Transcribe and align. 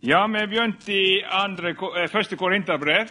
Ja, 0.00 0.26
vi 0.26 0.46
begynte 0.46 0.92
i 0.92 1.22
andre, 1.22 1.70
eh, 1.70 2.08
første 2.08 2.36
Korinterbrev. 2.36 3.08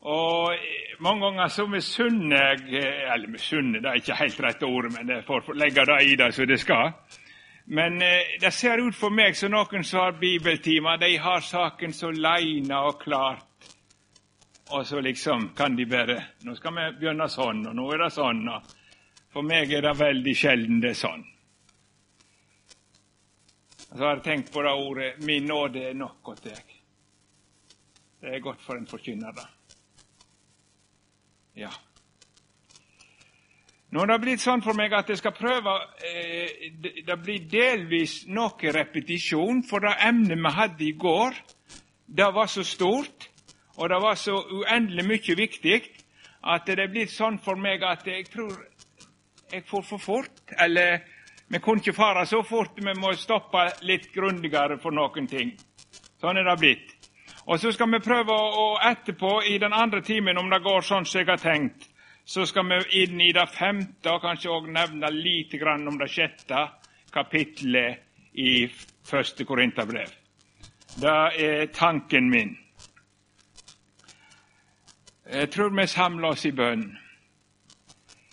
Og 0.00 0.54
mange 1.00 1.24
ganger 1.24 1.48
så 1.48 1.66
misunner 1.66 2.36
jeg 2.36 2.84
eh, 2.84 3.12
Eller 3.14 3.28
misunner, 3.28 3.80
det 3.80 3.88
er 3.88 3.94
ikke 3.94 4.14
helt 4.14 4.40
rett 4.40 4.62
ord, 4.62 4.92
men 4.92 5.08
jeg 5.08 5.24
får 5.24 5.54
legge 5.54 5.84
det 5.86 6.02
i 6.04 6.16
det 6.16 6.34
som 6.34 6.46
det 6.46 6.60
skal. 6.60 6.92
Men 7.66 8.02
eh, 8.02 8.36
det 8.40 8.52
ser 8.52 8.78
ut 8.86 8.94
for 8.94 9.08
meg 9.08 9.36
som 9.36 9.50
noen 9.50 9.84
som 9.84 10.00
har 10.00 10.20
bibeltimer, 10.20 10.96
de 10.96 11.16
har 11.16 11.40
saken 11.40 11.92
så 11.92 12.10
leina 12.10 12.80
og 12.80 13.00
klart. 13.00 13.72
Og 14.70 14.86
så 14.86 15.00
liksom 15.00 15.54
kan 15.56 15.76
de 15.76 15.86
bare 15.86 16.22
Nå 16.44 16.54
skal 16.54 16.74
vi 16.74 16.90
begynne 17.00 17.28
sånn, 17.28 17.66
og 17.66 17.74
nå 17.74 17.92
er 17.92 18.04
det 18.04 18.12
sånn. 18.12 18.48
Og 18.48 18.62
for 19.32 19.42
meg 19.42 19.72
er 19.72 19.80
det 19.80 19.98
veldig 19.98 20.36
sjelden 20.36 20.80
det 20.80 20.90
er 20.90 21.00
sånn. 21.00 21.24
Så 23.88 24.02
har 24.02 24.16
jeg 24.16 24.24
tenkt 24.24 24.52
på 24.52 24.62
det 24.62 24.72
ordet 24.72 25.18
'min 25.18 25.46
nåde 25.46 25.88
er 25.90 25.94
nok 25.94 26.28
åt 26.28 26.44
deg'. 26.44 26.74
Det 28.20 28.34
er 28.34 28.40
godt 28.40 28.62
for 28.62 28.74
en 28.74 28.86
forkynner, 28.86 29.32
da. 29.32 29.46
Ja. 31.56 31.70
Nå 33.90 34.00
har 34.02 34.06
det 34.06 34.20
blitt 34.20 34.42
sånn 34.42 34.62
for 34.64 34.74
meg 34.74 34.92
at 34.92 35.08
jeg 35.08 35.18
skal 35.18 35.32
prøve 35.32 35.72
eh, 36.04 36.72
Det 37.06 37.16
blir 37.22 37.46
delvis 37.48 38.26
noe 38.26 38.72
repetisjon, 38.72 39.62
for 39.62 39.80
det 39.80 39.94
emnet 40.02 40.38
vi 40.38 40.52
hadde 40.52 40.84
i 40.84 40.92
går, 40.92 41.34
det 42.06 42.34
var 42.34 42.46
så 42.46 42.64
stort, 42.64 43.30
og 43.76 43.88
det 43.88 44.00
var 44.02 44.14
så 44.14 44.34
uendelig 44.36 45.04
mye 45.06 45.36
viktig, 45.36 45.80
at 46.44 46.66
det 46.66 46.78
er 46.78 46.90
blitt 46.90 47.10
sånn 47.10 47.38
for 47.38 47.56
meg 47.56 47.82
at 47.82 48.06
jeg 48.06 48.26
tror 48.30 48.52
jeg 49.52 49.64
får 49.66 49.82
for 49.82 50.02
fort, 50.02 50.42
eller 50.58 51.00
vi 51.48 51.58
kunne 51.62 51.82
ikke 51.82 51.94
fare 51.94 52.26
så 52.26 52.42
fort, 52.42 52.74
vi 52.76 52.94
må 52.98 53.12
stoppe 53.14 53.68
litt 53.86 54.08
grundigere 54.14 54.78
for 54.82 54.94
noen 54.94 55.28
ting. 55.30 55.52
Sånn 56.20 56.40
er 56.40 56.48
det 56.48 56.56
blitt. 56.58 56.94
Og 57.46 57.60
så 57.62 57.70
skal 57.72 57.92
vi 57.92 58.02
prøve 58.02 58.34
å 58.34 58.66
etterpå, 58.82 59.42
i 59.46 59.58
den 59.62 59.72
andre 59.72 60.02
timen, 60.02 60.38
om 60.38 60.50
det 60.50 60.64
går 60.64 60.82
sånn 60.82 61.06
som 61.06 61.20
jeg 61.20 61.28
har 61.30 61.38
tenkt, 61.38 61.86
så 62.26 62.42
skal 62.46 62.66
vi 62.66 63.04
inn 63.04 63.20
i 63.22 63.30
det 63.32 63.46
femte, 63.54 64.10
og 64.10 64.24
kanskje 64.24 64.50
òg 64.50 64.66
nevne 64.74 65.12
lite 65.14 65.60
grann 65.62 65.86
om 65.86 65.98
det 66.00 66.10
sjette 66.10 66.64
kapitlet 67.14 68.02
i 68.34 68.66
første 69.06 69.46
Korinterbrev. 69.46 70.10
Det 70.98 71.18
er 71.46 71.66
tanken 71.70 72.30
min. 72.30 72.56
Jeg 75.30 75.50
tror 75.54 75.70
vi 75.78 75.86
samler 75.86 76.34
oss 76.34 76.44
i 76.46 76.52
bønn. 76.54 76.88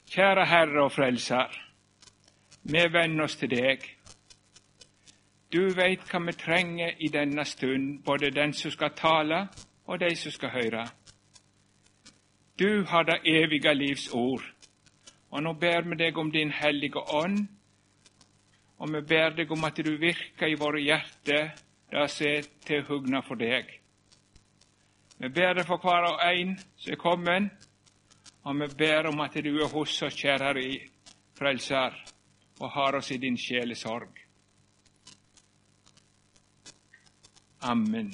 Kjære 0.10 0.46
Herre 0.46 0.88
og 0.88 0.92
Frelser. 0.94 1.63
Vi 2.64 2.80
venner 2.92 3.26
oss 3.26 3.36
til 3.36 3.50
deg. 3.52 3.82
Du 5.52 5.68
veit 5.76 6.06
hva 6.08 6.20
vi 6.24 6.34
trenger 6.40 6.94
i 7.04 7.10
denne 7.12 7.44
stund, 7.46 7.98
både 8.06 8.32
den 8.32 8.54
som 8.56 8.72
skal 8.72 8.94
tale, 8.96 9.48
og 9.86 10.00
de 10.00 10.16
som 10.16 10.32
skal 10.32 10.54
høre. 10.54 10.86
Du 12.60 12.86
har 12.88 13.04
det 13.04 13.20
evige 13.28 13.74
livs 13.76 14.08
ord, 14.14 14.46
og 15.30 15.44
nå 15.44 15.54
ber 15.60 15.84
vi 15.90 16.00
deg 16.00 16.18
om 16.18 16.32
Din 16.32 16.52
hellige 16.56 17.04
ånd, 17.04 17.48
og 18.80 18.94
vi 18.94 19.02
ber 19.02 19.36
deg 19.36 19.52
om 19.52 19.64
at 19.64 19.84
du 19.84 19.92
virker 20.00 20.48
i 20.48 20.58
våre 20.60 20.80
hjerter, 20.80 21.52
det 21.92 22.08
som 22.10 22.28
er 22.28 22.48
til 22.66 22.88
hugna 22.88 23.22
for 23.28 23.36
deg. 23.36 23.68
Vi 25.20 25.30
ber 25.30 25.54
deg 25.60 25.68
for 25.68 25.84
hver 25.84 26.10
og 26.14 26.24
en 26.32 26.56
som 26.78 26.96
er 26.96 27.04
kommet, 27.04 27.70
og 28.44 28.56
vi 28.56 28.72
ber 28.78 29.12
om 29.12 29.20
at 29.20 29.36
du 29.36 29.54
er 29.58 29.68
hos 29.68 30.02
oss, 30.02 30.16
kjære 30.16 30.64
Frelser 31.34 32.13
og 32.64 32.72
har 32.72 32.96
oss 32.96 33.12
i 33.12 33.18
din 33.18 33.38
sjelesorg. 33.38 34.20
Amen. 37.62 38.14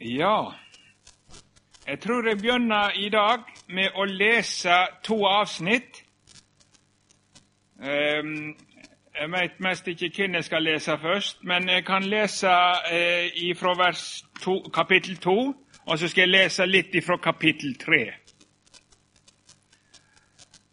Ja, 0.00 0.52
jeg 1.86 2.00
tror 2.00 2.28
jeg 2.28 2.38
begynner 2.38 2.90
i 2.90 3.08
dag 3.08 3.42
med 3.68 3.94
å 3.94 4.04
lese 4.04 4.76
to 5.04 5.18
avsnitt. 5.26 6.02
Ehm, 7.82 8.56
jeg 9.20 9.30
vet 9.30 9.60
mest 9.60 9.88
ikke 9.88 10.10
hvem 10.16 10.38
jeg 10.38 10.44
skal 10.44 10.62
lese 10.62 10.98
først, 10.98 11.44
men 11.44 11.68
jeg 11.68 11.84
kan 11.84 12.02
lese 12.02 12.56
eh, 12.90 13.56
fra 13.56 13.92
to, 14.42 14.58
kapittel 14.74 15.16
2, 15.16 15.36
og 15.86 15.98
så 15.98 16.08
skal 16.08 16.22
jeg 16.22 16.34
lese 16.34 16.66
litt 16.66 16.96
fra 17.04 17.16
kapittel 17.16 17.76
3 17.78 18.19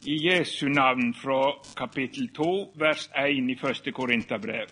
i 0.07 0.27
Jesu 0.27 0.69
navn 0.69 1.13
fra 1.13 1.53
kapittel 1.75 2.29
2, 2.29 2.71
vers 2.79 3.09
1 3.15 3.49
i 3.51 3.55
første 3.59 3.91
Korinterbrev. 3.91 4.69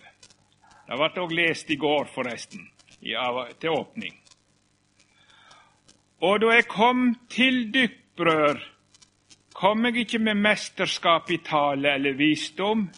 Det 0.88 0.96
ble 0.96 1.08
òg 1.20 1.34
lest 1.36 1.70
i 1.70 1.76
går, 1.76 2.08
forresten, 2.14 2.62
til 3.60 3.68
åpning. 3.74 4.14
Og 6.24 6.40
da 6.40 6.54
jeg 6.54 6.68
kom 6.72 7.02
til 7.28 7.68
dykk, 7.74 7.98
brød, 8.16 8.64
kom 9.52 9.84
jeg 9.84 10.06
ikke 10.06 10.22
med 10.24 10.40
mesterskap 10.40 11.30
i 11.30 11.42
tale 11.44 11.92
eller 11.98 12.16
visdom, 12.16 12.88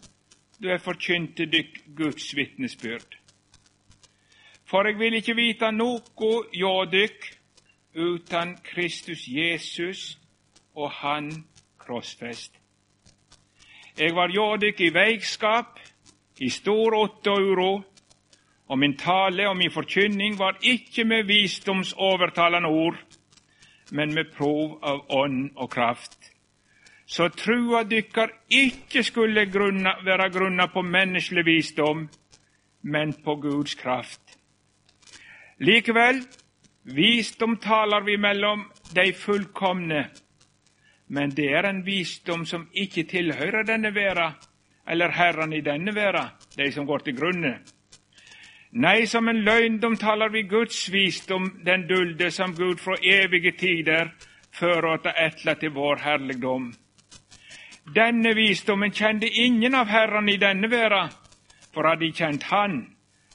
da 0.63 0.77
jeg 0.77 0.87
forkynte 0.87 1.51
dykk 1.51 1.83
Guds 1.97 2.31
vitnesbyrd. 2.37 3.19
For 4.71 4.87
jeg 4.87 4.99
vil 5.03 5.19
ikke 5.19 5.35
vite 5.35 5.75
noe 5.75 6.33
hjå 6.55 6.75
dykk 6.95 7.31
uten 7.99 8.59
Kristus 8.63 9.27
Jesus 9.27 10.19
og 10.79 10.93
Han 11.03 11.33
krossfest. 11.89 12.53
Jeg 13.99 14.15
var 14.15 14.29
jådykk 14.29 14.81
i 14.81 14.95
veikskap, 14.95 15.79
i 16.39 16.51
stor 16.51 16.95
åtte 16.95 17.33
og 18.69 18.79
min 18.79 18.97
tale 18.97 19.49
og 19.49 19.57
min 19.57 19.73
forkynning 19.73 20.39
var 20.39 20.59
ikke 20.63 21.05
med 21.05 21.25
visdomsovertalende 21.25 22.69
ord, 22.69 22.99
men 23.91 24.15
med 24.15 24.35
prov 24.37 24.79
av 24.83 25.07
ånd 25.09 25.51
og 25.57 25.71
kraft. 25.71 26.19
Så 27.07 27.29
trua 27.29 27.83
dykkar 27.89 28.29
ikke 28.51 29.03
skulle 29.03 29.47
grunna, 29.49 29.97
være 30.05 30.31
grunna 30.31 30.67
på 30.67 30.83
menneskelig 30.83 31.47
visdom, 31.47 32.09
men 32.83 33.15
på 33.25 33.35
Guds 33.35 33.75
kraft. 33.75 34.21
Likevel, 35.59 36.21
visdom 36.85 37.57
taler 37.57 38.05
vi 38.05 38.17
mellom 38.17 38.69
de 38.95 39.13
fullkomne, 39.13 40.05
men 41.09 41.31
det 41.31 41.49
er 41.57 41.69
en 41.69 41.85
visdom 41.87 42.45
som 42.47 42.69
ikke 42.73 43.05
tilhører 43.09 43.65
denne 43.65 43.95
verda, 43.95 44.33
eller 44.89 45.13
herrene 45.13 45.57
i 45.57 45.65
denne 45.65 45.95
verda, 45.95 46.31
de 46.57 46.73
som 46.73 46.87
går 46.87 47.05
til 47.05 47.17
grunne. 47.17 47.59
Nei, 48.73 49.07
som 49.07 49.29
en 49.29 49.41
løgndom 49.45 49.97
taler 49.97 50.29
vi 50.29 50.43
Guds 50.43 50.93
visdom, 50.93 51.61
den 51.65 51.87
dulde 51.89 52.31
som 52.31 52.55
Gud 52.57 52.77
fra 52.77 52.99
evige 53.03 53.53
tider 53.57 54.13
fører 54.53 55.01
etla 55.17 55.55
til 55.55 55.73
vår 55.73 56.05
herligdom. 56.05 56.75
Denne 57.95 58.35
visdommen 58.37 58.93
kjente 58.93 59.29
ingen 59.29 59.75
av 59.75 59.89
herrene 59.89 60.35
i 60.35 60.41
denne 60.41 60.69
verda, 60.71 61.09
for 61.73 61.89
hadde 61.89 62.05
de 62.05 62.13
kjent 62.13 62.43
Han, 62.53 62.83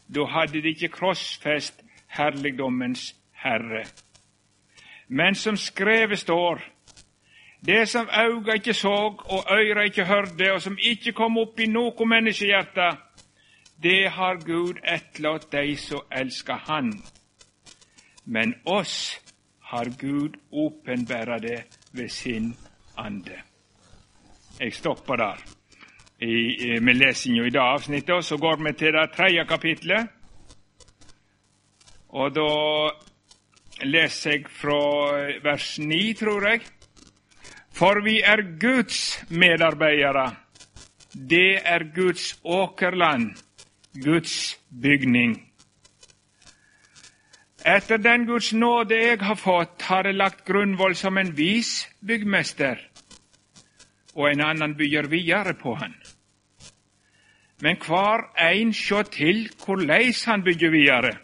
da 0.07 0.25
hadde 0.29 0.61
de 0.61 0.69
ikke 0.69 0.94
krossfest 0.94 1.81
herligdommens 2.07 3.16
Herre. 3.31 3.84
Men 5.07 5.35
som 5.35 5.57
skrevet 5.57 6.19
står, 6.19 6.61
det 7.66 7.90
som 7.90 8.09
auga 8.12 8.53
ikke 8.53 8.74
så 8.74 8.94
og 9.25 9.46
øyra 9.51 9.84
ikke 9.84 10.06
hørte, 10.06 10.53
og 10.53 10.62
som 10.62 10.78
ikke 10.81 11.12
kom 11.12 11.38
opp 11.38 11.59
i 11.59 11.69
noe 11.72 12.07
menneskehjerte, 12.07 12.90
det 13.84 14.09
har 14.12 14.41
Gud 14.44 14.81
etterlatt 14.84 15.51
de 15.51 15.78
som 15.78 16.03
elsker 16.12 16.59
Han. 16.68 16.94
Men 18.25 18.56
oss 18.66 19.19
har 19.72 19.90
Gud 20.00 20.35
åpenbæra 20.52 21.40
det 21.40 21.63
ved 21.94 22.09
sin 22.09 22.56
ande. 22.97 23.40
Jeg 24.59 24.73
stopper 24.73 25.16
der 25.16 25.40
I, 26.19 26.79
med 26.79 26.94
lesinga 26.94 27.46
i 27.46 27.49
det 27.49 27.59
avsnittet, 27.59 28.16
og 28.16 28.23
så 28.23 28.38
går 28.38 28.64
vi 28.64 28.73
til 28.73 28.93
det 28.93 29.11
tredje 29.16 29.46
kapitlet. 29.46 30.08
Og 32.09 32.35
da 32.35 32.49
leser 33.84 34.32
jeg 34.32 34.46
fra 34.47 34.79
vers 35.43 35.79
9, 35.79 36.14
tror 36.14 36.47
jeg. 36.49 36.61
For 37.84 38.00
vi 38.00 38.22
er 38.24 38.40
Guds 38.59 39.26
medarbeidere. 39.28 40.30
Det 41.30 41.59
er 41.68 41.84
Guds 41.96 42.40
åkerland, 42.44 43.34
Guds 44.03 44.59
bygning. 44.84 45.34
Etter 47.66 47.97
den 47.97 48.24
Guds 48.26 48.53
nåde 48.53 49.02
jeg 49.02 49.20
har 49.20 49.35
fått, 49.35 49.82
har 49.82 50.08
jeg 50.08 50.16
lagt 50.16 50.46
grunnvoll 50.47 50.96
som 50.96 51.20
en 51.20 51.34
vis 51.35 51.74
byggmester, 52.00 52.80
og 54.16 54.32
en 54.32 54.46
annen 54.47 54.78
bygger 54.79 55.12
videre 55.12 55.53
på 55.59 55.76
han. 55.76 56.00
Men 57.59 57.84
hver 57.84 58.29
ein 58.47 58.72
sjå 58.72 59.03
til 59.12 59.50
korleis 59.59 60.24
han 60.32 60.47
bygger 60.47 60.72
videre. 60.72 61.18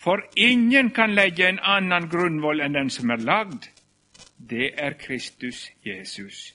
For 0.00 0.24
ingen 0.36 0.90
kan 0.90 1.12
legge 1.12 1.50
en 1.52 1.60
annen 1.60 2.08
grunnvoll 2.08 2.64
enn 2.64 2.80
den 2.80 2.88
som 2.88 3.12
er 3.12 3.20
lagd, 3.20 3.75
det 4.38 4.74
er 4.76 4.96
Kristus 5.00 5.70
Jesus. 5.84 6.54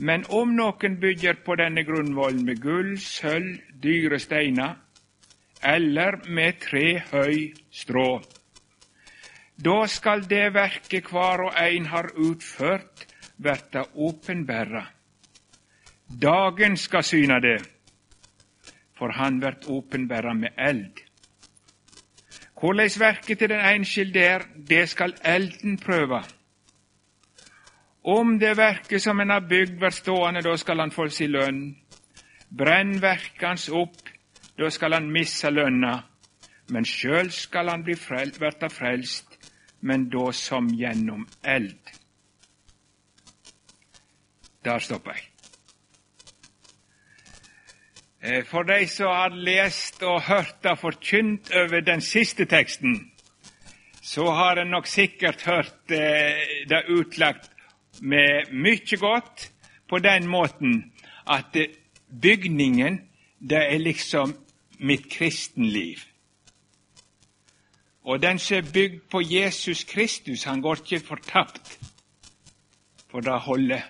Men 0.00 0.24
om 0.28 0.54
noen 0.56 0.96
bygger 1.00 1.42
på 1.44 1.56
denne 1.60 1.84
grunnvollen 1.84 2.44
med 2.44 2.60
gull, 2.62 2.94
sølv, 2.98 3.58
dyre 3.82 4.18
steiner, 4.18 4.78
eller 5.62 6.22
med 6.28 6.60
tre 6.62 7.02
høy 7.10 7.50
strå, 7.70 8.22
da 9.60 9.82
skal 9.92 10.24
det 10.24 10.54
verket 10.54 11.10
hver 11.12 11.44
og 11.50 11.58
ein 11.60 11.90
har 11.92 12.08
utført, 12.16 13.04
verta 13.36 13.84
åpenbæra. 13.94 14.86
Dagen 16.22 16.76
skal 16.80 17.04
syna 17.04 17.38
det, 17.44 17.58
for 18.96 19.12
han 19.12 19.40
vert 19.42 19.68
åpenbæra 19.68 20.32
med 20.34 20.56
eld. 20.56 21.04
Korleis 22.60 22.98
verket 23.00 23.38
til 23.38 23.48
den 23.48 23.60
enskilde 23.64 24.20
er, 24.20 24.42
det 24.68 24.88
skal 24.88 25.14
elden 25.24 25.78
prøve. 25.78 26.22
Om 28.04 28.38
det 28.38 28.56
verket 28.56 29.02
som 29.02 29.20
en 29.20 29.30
har 29.30 29.46
bygd, 29.48 29.78
blir 29.78 29.90
stående, 29.90 30.42
da 30.44 30.56
skal 30.56 30.80
han 30.80 30.92
få 30.92 31.08
si 31.08 31.26
lønn. 31.26 31.62
Brenn 32.58 32.98
verket 33.02 33.46
hans 33.48 33.68
opp, 33.68 34.02
da 34.58 34.68
skal 34.70 34.92
han 34.92 35.08
missa 35.12 35.50
lønna. 35.50 35.94
Men 36.68 36.84
sjøl 36.84 37.32
skal 37.32 37.72
han 37.72 37.84
bli 37.84 37.96
frel 37.96 38.32
verta 38.40 38.68
frelst, 38.68 39.38
men 39.80 40.08
da 40.12 40.30
som 40.32 40.68
gjennom 40.68 41.26
eld. 41.44 41.80
Der 44.64 44.78
stopper 44.78 45.16
jeg. 45.16 45.29
Eh, 48.22 48.44
for 48.44 48.62
de 48.62 48.86
som 48.88 49.06
har 49.06 49.32
lest 49.32 50.02
og 50.02 50.22
hørt 50.22 50.58
det 50.62 50.76
forkynt 50.78 51.52
over 51.56 51.80
den 51.80 52.00
siste 52.00 52.44
teksten, 52.44 53.12
så 54.02 54.26
har 54.30 54.60
en 54.60 54.70
nok 54.70 54.86
sikkert 54.86 55.42
hørt 55.42 55.90
eh, 55.90 56.66
det 56.68 56.84
utlagt 56.88 57.50
med 58.00 58.52
mye 58.52 58.96
godt 59.00 59.50
på 59.88 59.98
den 59.98 60.26
måten 60.28 60.92
at 61.26 61.56
bygningen, 62.22 63.00
det 63.40 63.62
er 63.72 63.78
liksom 63.78 64.36
mitt 64.78 65.08
kristenliv. 65.10 65.96
Og 68.04 68.22
den 68.22 68.38
som 68.38 68.56
er 68.56 68.72
bygd 68.72 69.00
på 69.10 69.20
Jesus 69.20 69.84
Kristus, 69.84 70.44
han 70.44 70.60
går 70.60 70.76
ikke 70.84 71.06
fortapt, 71.06 71.78
for 73.10 73.20
det 73.20 73.40
holder. 73.40 73.80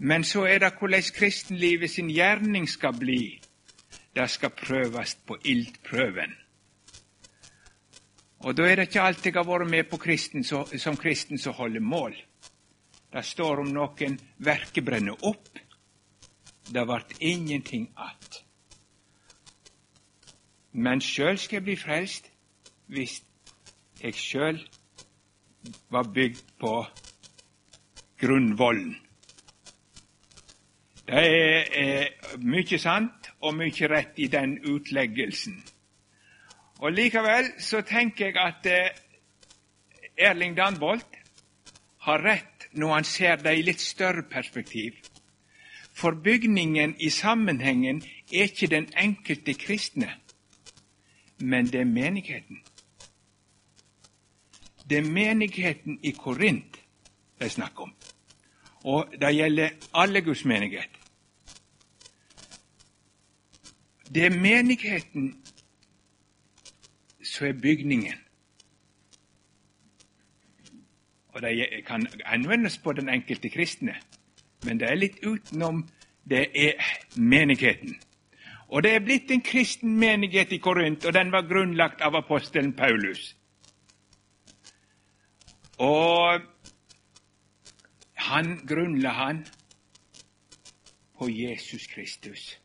Men 0.00 0.24
så 0.24 0.46
er 0.48 0.62
det 0.62 0.72
hvordan 0.80 1.12
kristenlivet 1.12 1.90
sin 1.90 2.08
gjerning 2.08 2.68
skal 2.68 2.96
bli. 2.96 3.40
Det 4.16 4.30
skal 4.30 4.50
prøves 4.56 5.14
på 5.26 5.36
ildprøven. 5.44 6.32
Og 8.40 8.56
da 8.56 8.64
er 8.64 8.80
det 8.80 8.88
ikke 8.88 9.02
alt 9.04 9.26
jeg 9.26 9.36
har 9.36 9.44
vært 9.44 9.68
med 9.68 9.98
kristen, 10.00 10.44
så, 10.44 10.64
som 10.78 10.96
kristen 10.96 11.38
som 11.38 11.52
holder 11.52 11.80
mål. 11.80 12.16
Det 13.12 13.24
står 13.24 13.60
om 13.60 13.72
noen 13.74 14.16
verket 14.38 14.84
brenner 14.84 15.20
opp. 15.28 15.58
Det 16.72 16.86
vart 16.88 17.12
ingenting 17.20 17.90
att. 17.96 18.44
Men 20.72 21.00
sjøl 21.00 21.38
skal 21.38 21.56
jeg 21.56 21.64
bli 21.66 21.76
frelst 21.76 22.30
hvis 22.86 23.20
jeg 24.00 24.14
sjøl 24.14 24.60
var 25.90 26.08
bygd 26.14 26.44
på 26.62 26.74
grunnvollen. 28.22 28.94
Det 31.06 31.18
er, 31.18 31.64
er 31.72 32.38
mye 32.38 32.78
sant 32.78 33.30
og 33.40 33.54
mye 33.58 33.88
rett 33.90 34.18
i 34.20 34.28
den 34.30 34.58
utleggelsen. 34.64 35.56
Og 36.80 36.92
Likevel 36.92 37.52
så 37.60 37.82
tenker 37.84 38.30
jeg 38.30 38.38
at 38.40 38.66
eh, 38.66 40.28
Erling 40.28 40.56
Danbolt 40.56 41.18
har 42.06 42.22
rett 42.24 42.68
når 42.72 42.94
han 42.94 43.04
ser 43.04 43.36
det 43.36 43.56
i 43.58 43.64
litt 43.66 43.80
større 43.80 44.22
perspektiv. 44.22 44.96
For 45.92 46.16
bygningen 46.24 46.94
i 47.00 47.10
sammenhengen 47.10 48.02
er 48.32 48.48
ikke 48.48 48.70
den 48.70 48.88
enkelte 48.96 49.54
kristne, 49.54 50.08
men 51.38 51.66
det 51.66 51.80
er 51.80 51.90
menigheten. 51.90 52.62
Det 54.90 54.98
er 54.98 55.10
menigheten 55.10 55.98
i 56.02 56.10
Korint 56.10 56.80
det 57.40 57.46
er 57.46 57.52
snakk 57.54 57.80
om. 57.80 57.92
Og 58.84 59.12
det 59.20 59.34
gjelder 59.36 59.68
alle 59.94 60.20
Guds 60.20 60.44
menighet. 60.44 60.90
Det 64.14 64.24
er 64.26 64.40
menigheten 64.40 65.42
som 67.22 67.46
er 67.46 67.52
bygningen. 67.52 68.14
og 71.32 71.42
det 71.42 71.84
kan 71.86 72.06
anvendes 72.24 72.78
på 72.78 72.92
den 72.92 73.08
enkelte 73.08 73.48
kristne. 73.48 73.94
Men 74.64 74.80
det 74.80 74.90
er 74.90 74.94
litt 74.94 75.18
utenom 75.26 75.88
det 76.30 76.46
er 76.54 76.72
menigheten. 77.16 77.96
Og 78.68 78.82
det 78.82 78.94
er 78.94 79.04
blitt 79.04 79.30
en 79.30 79.42
kristen 79.42 79.96
menighet 79.98 80.52
i 80.52 80.58
Korint, 80.58 81.04
og 81.04 81.14
den 81.14 81.32
var 81.32 81.48
grunnlagt 81.48 82.00
av 82.00 82.14
apostelen 82.14 82.72
Paulus. 82.72 83.36
Og 85.78 86.40
han 88.20 88.60
grunnla 88.68 89.08
han 89.08 89.46
på 91.18 91.28
Jesus 91.28 91.86
Kristus. 91.86 92.60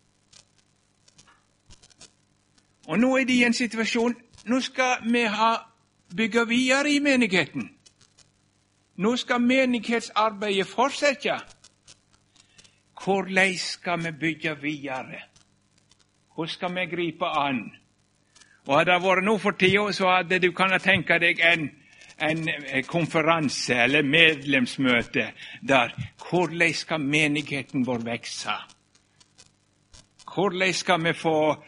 Og 2.88 3.00
nå 3.00 3.16
er 3.18 3.26
de 3.26 3.40
i 3.40 3.44
en 3.44 3.54
situasjon 3.54 4.16
Nå 4.46 4.60
skal 4.62 5.02
vi 5.10 5.24
ha 5.26 5.56
bygge 6.16 6.44
videre 6.48 6.92
i 6.92 7.00
menigheten. 7.00 7.72
Nå 8.96 9.16
skal 9.18 9.42
menighetsarbeidet 9.42 10.68
fortsette. 10.68 11.40
Hvordan 13.04 13.58
skal 13.58 14.04
vi 14.04 14.12
bygge 14.12 14.54
videre? 14.62 15.22
Hvordan 16.36 16.54
skal 16.54 16.76
vi 16.76 16.86
gripe 16.86 17.26
an? 17.26 17.72
Og 18.68 18.78
Hadde 18.78 18.92
det 18.92 19.02
vært 19.02 19.26
nå 19.26 19.38
for 19.38 19.52
tida, 19.52 19.92
så 19.92 20.10
hadde 20.10 20.40
du 20.40 20.52
kunnet 20.52 20.82
tenke 20.82 21.20
deg 21.22 21.42
en, 21.42 21.68
en 22.22 22.50
konferanse 22.88 23.76
eller 23.76 24.02
medlemsmøte 24.02 25.32
der 25.68 25.92
Hvordan 26.30 26.74
skal 26.74 27.02
menigheten 27.02 27.86
vår 27.88 27.98
vokse? 27.98 28.56
Hvordan 30.36 30.74
skal 30.74 31.04
vi 31.04 31.14
få 31.14 31.64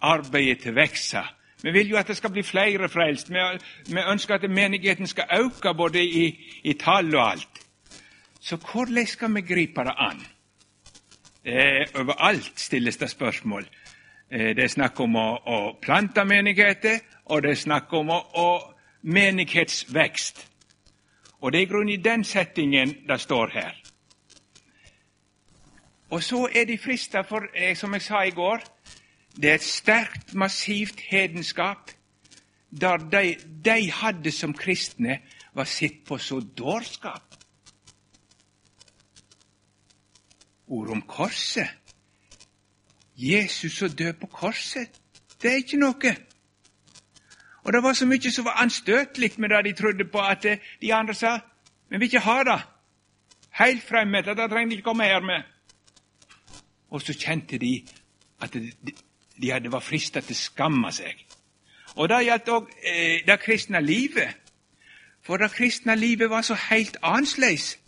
arbeidet 0.00 0.58
til 0.62 0.72
å 0.72 0.80
vokse? 0.80 1.22
Vi 1.62 1.70
vil 1.70 1.88
jo 1.88 1.96
at 1.96 2.08
det 2.08 2.16
skal 2.16 2.32
bli 2.34 2.42
flere 2.42 2.88
frelst. 2.88 3.30
Vi 3.30 4.00
ønsker 4.00 4.34
at 4.34 4.50
menigheten 4.50 5.06
skal 5.06 5.30
øke 5.38 5.74
både 5.74 6.02
i, 6.02 6.26
i 6.64 6.72
tall 6.72 7.14
og 7.14 7.30
alt. 7.30 7.62
Så 8.40 8.56
hvordan 8.56 9.06
skal 9.06 9.34
vi 9.34 9.40
gripe 9.40 9.84
det 9.84 9.94
an? 9.96 10.24
Eh, 11.44 11.86
overalt 11.94 12.60
stilles 12.60 12.96
det 12.96 13.10
spørsmål. 13.10 13.66
Eh, 14.30 14.56
det 14.56 14.64
er 14.64 14.68
snakk 14.68 15.00
om 15.00 15.16
å, 15.16 15.28
å, 15.46 15.56
plante 15.82 16.24
menigheter, 16.24 16.98
og 17.24 17.42
det 17.42 17.50
er 17.50 17.60
snakk 17.62 17.92
om 17.92 18.10
å, 18.10 18.18
å 18.34 18.71
menighetsvekst. 19.02 20.48
Og 21.40 21.52
det 21.52 21.58
er 21.58 21.66
i 21.66 21.70
grunnen 21.70 21.94
i 21.94 22.02
den 22.02 22.24
settingen 22.24 22.94
det 23.08 23.20
står 23.20 23.50
her. 23.52 23.72
Og 26.10 26.22
så 26.22 26.48
er 26.54 26.64
de 26.64 26.78
frista 26.78 27.20
for, 27.20 27.42
eh, 27.54 27.76
som 27.76 27.92
jeg 27.92 28.02
sa 28.02 28.22
i 28.22 28.30
går, 28.30 28.62
det 29.36 29.50
er 29.50 29.54
et 29.54 29.62
sterkt, 29.62 30.34
massivt 30.34 31.00
hedenskap 31.00 31.90
der 32.80 32.96
de, 32.96 33.36
de 33.64 33.90
hadde 33.90 34.30
som 34.30 34.54
kristne, 34.54 35.18
var 35.54 35.64
sitt 35.64 36.04
på 36.06 36.18
så 36.18 36.40
dårskap. 36.40 37.34
Ord 40.66 40.90
om 40.90 41.02
korset. 41.02 41.68
Jesus 43.16 43.72
som 43.72 43.90
død 43.90 44.12
på 44.12 44.26
korset, 44.26 44.88
det 45.42 45.50
er 45.50 45.56
ikke 45.60 45.76
noe. 45.76 46.14
Og 47.62 47.72
det 47.72 47.82
var 47.82 47.92
så 47.94 48.06
mye 48.06 48.30
som 48.30 48.44
var 48.44 48.62
anstøtelig 48.62 49.32
med 49.38 49.48
det 49.48 49.64
de 49.64 49.72
trodde 49.72 50.04
på, 50.04 50.18
at 50.18 50.46
de 50.80 50.94
andre 50.94 51.14
sa 51.14 51.38
vi 51.88 51.98
vil 51.98 52.08
ikke 52.08 52.24
ha 52.24 52.42
det. 52.44 52.60
Helt 53.50 53.82
fremmed. 53.82 54.22
Det 54.24 54.50
trenger 54.50 54.68
de 54.68 54.74
ikke 54.74 54.82
komme 54.82 55.04
her 55.04 55.20
med. 55.20 55.42
Og 56.90 57.02
så 57.02 57.12
kjente 57.12 57.58
de 57.58 57.84
at 58.40 58.56
de 59.42 59.50
hadde 59.50 59.72
var 59.72 59.84
frista 59.84 60.20
til 60.20 60.32
å 60.32 60.40
skamme 60.40 60.92
seg. 60.92 61.20
Og 61.96 62.08
Det 62.08 62.22
gjaldt 62.24 62.48
òg 62.48 62.70
eh, 62.80 63.20
det 63.26 63.40
kristne 63.40 63.80
livet. 63.84 64.40
For 65.22 65.36
det 65.36 65.52
kristne 65.52 65.96
livet 65.96 66.30
var 66.30 66.42
så 66.42 66.54
helt 66.70 66.96
annerledes. 67.02 67.78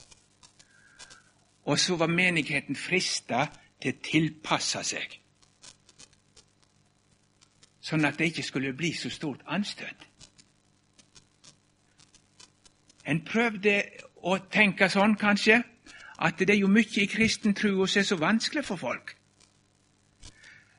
Og 1.65 1.79
så 1.79 1.97
var 1.97 2.13
menigheten 2.13 2.77
frista 2.77 3.47
til 3.81 3.95
å 3.95 4.03
tilpasse 4.05 4.85
seg, 4.85 5.21
sånn 7.85 8.05
at 8.09 8.19
det 8.19 8.31
ikke 8.33 8.47
skulle 8.47 8.73
bli 8.77 8.93
så 8.97 9.11
stort 9.13 9.43
anstøt. 9.47 10.09
En 13.05 13.21
prøvde 13.25 13.83
å 14.25 14.39
tenke 14.53 14.89
sånn, 14.89 15.19
kanskje, 15.21 15.61
at 16.25 16.39
det 16.41 16.55
er 16.55 16.63
jo 16.63 16.71
mye 16.73 17.03
i 17.03 17.11
kristen 17.11 17.55
tro 17.55 17.85
som 17.87 18.01
er 18.01 18.09
så 18.09 18.17
vanskelig 18.17 18.65
for 18.65 18.81
folk. 18.81 19.13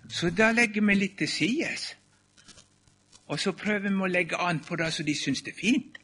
Så 0.09 0.31
da 0.33 0.51
legger 0.51 0.81
vi 0.85 0.95
litt 0.95 1.17
til 1.17 1.29
sides. 1.29 1.91
Og 3.27 3.39
så 3.39 3.53
prøver 3.57 3.89
vi 3.89 4.01
å 4.01 4.09
legge 4.09 4.37
an 4.37 4.61
på 4.65 4.77
det 4.77 4.91
som 4.93 5.05
de 5.05 5.15
syns 5.17 5.41
er 5.45 5.57
fint. 5.57 5.97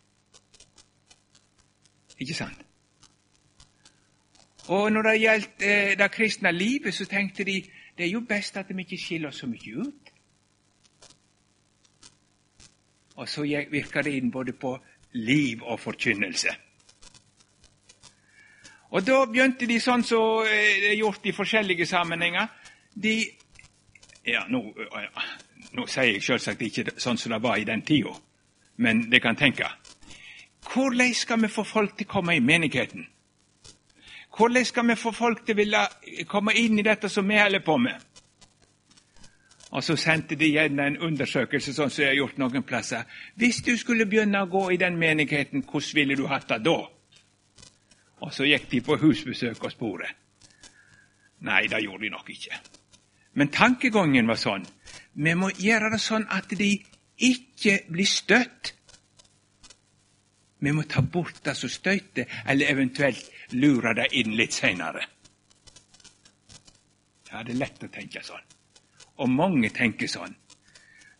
Ikke 2.21 2.37
sant? 2.37 2.61
Og 4.69 4.91
når 4.93 5.09
det 5.09 5.19
gjaldt 5.21 5.63
eh, 5.65 5.97
det 5.97 6.11
kristne 6.13 6.51
livet, 6.53 6.93
så 6.93 7.05
tenkte 7.05 7.43
de 7.43 7.61
det 7.97 8.05
er 8.05 8.11
jo 8.13 8.21
best 8.25 8.57
at 8.57 8.69
vi 8.69 8.85
ikke 8.85 8.97
skiller 8.97 9.29
oss 9.29 9.41
så 9.41 9.49
mye 9.49 9.81
ut. 9.81 10.00
Og 13.15 13.29
så 13.29 13.43
virker 13.71 14.03
det 14.03 14.15
inn 14.17 14.31
både 14.31 14.53
på 14.53 14.75
liv 15.11 15.63
og 15.63 15.79
forkynnelse. 15.79 16.53
Og 18.91 19.05
da 19.07 19.21
begynte 19.25 19.67
de 19.67 19.79
sånn 19.79 20.03
som 20.03 20.17
så 20.17 20.49
eh, 20.49 20.79
det 20.83 20.89
er 20.91 20.99
gjort 20.99 21.25
i 21.25 21.35
forskjellige 21.35 21.85
sammenhenger. 21.85 22.47
De 22.93 23.15
Ja, 24.21 24.43
nå, 24.49 24.59
nå 25.73 25.87
sier 25.89 26.11
jeg 26.11 26.21
selvsagt 26.21 26.61
ikke 26.61 26.91
sånn 27.01 27.17
som 27.17 27.31
det 27.33 27.39
var 27.41 27.57
i 27.57 27.63
den 27.65 27.81
tida, 27.81 28.11
men 28.77 29.07
det 29.09 29.21
kan 29.23 29.35
tenke. 29.35 29.65
Hvordan 30.69 31.13
skal 31.17 31.41
vi 31.41 31.49
få 31.49 31.63
folk 31.63 31.95
til 31.97 32.05
å 32.05 32.11
komme 32.11 32.35
i 32.35 32.43
menigheten? 32.43 33.07
Hvordan 34.37 34.65
skal 34.65 34.87
vi 34.87 34.95
få 34.95 35.11
folk 35.11 35.41
til 35.45 35.55
å 35.55 35.57
ville 35.57 35.81
komme 36.29 36.53
inn 36.53 36.77
i 36.79 36.85
dette 36.85 37.09
som 37.09 37.27
vi 37.27 37.39
holder 37.39 37.65
på 37.65 37.77
med? 37.81 38.10
Og 39.71 39.83
så 39.83 39.95
sendte 39.95 40.35
de 40.35 40.49
gjerne 40.51 40.85
en 40.87 40.97
undersøkelse, 41.07 41.73
sånn 41.73 41.91
som 41.91 42.03
jeg 42.03 42.11
har 42.11 42.17
gjort 42.17 42.39
noen 42.41 42.63
plasser. 42.67 43.05
Hvis 43.39 43.61
du 43.63 43.71
skulle 43.79 44.07
begynne 44.09 44.43
å 44.43 44.49
gå 44.51 44.65
i 44.73 44.79
den 44.81 44.97
menigheten, 44.99 45.63
hvordan 45.63 45.95
ville 45.95 46.17
du 46.19 46.25
hatt 46.27 46.49
det 46.51 46.59
da? 46.65 46.79
Og 48.21 48.33
så 48.35 48.45
gikk 48.45 48.67
de 48.73 48.81
på 48.83 48.99
husbesøk 48.99 49.63
og 49.63 49.71
sporet. 49.71 50.17
Nei, 51.47 51.63
det 51.71 51.79
gjorde 51.85 52.03
de 52.03 52.11
nok 52.13 52.29
ikke. 52.29 52.59
Men 53.39 53.49
tankegangen 53.49 54.27
var 54.27 54.37
sånn. 54.37 54.67
Vi 55.15 55.33
må 55.39 55.49
gjøre 55.55 55.93
det 55.95 56.01
sånn 56.03 56.27
at 56.29 56.51
de 56.51 56.73
ikke 57.31 57.79
blir 57.87 58.09
støtt. 58.09 58.73
Vi 60.61 60.73
må 60.75 60.83
ta 60.83 61.01
bort 61.01 61.39
det 61.45 61.55
som 61.57 61.71
støyter, 61.71 62.27
eller 62.45 62.69
eventuelt 62.69 63.31
lure 63.55 63.95
det 63.97 64.11
inn 64.19 64.35
litt 64.37 64.53
seinere. 64.53 65.07
Ja, 67.31 67.41
det 67.41 67.55
er 67.55 67.61
lett 67.63 67.87
å 67.87 67.89
tenke 67.89 68.21
sånn. 68.25 68.43
Og 69.17 69.29
mange 69.29 69.69
tenker 69.69 70.07
sånn. 70.07 70.35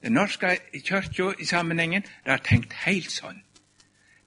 Den 0.01 0.17
norske 0.17 0.57
kirka 0.85 1.33
i 1.39 1.45
sammenhengen 1.45 2.01
det 2.03 2.31
har 2.31 2.41
tenkt 2.45 2.73
helt 2.85 3.11
sånn. 3.11 3.43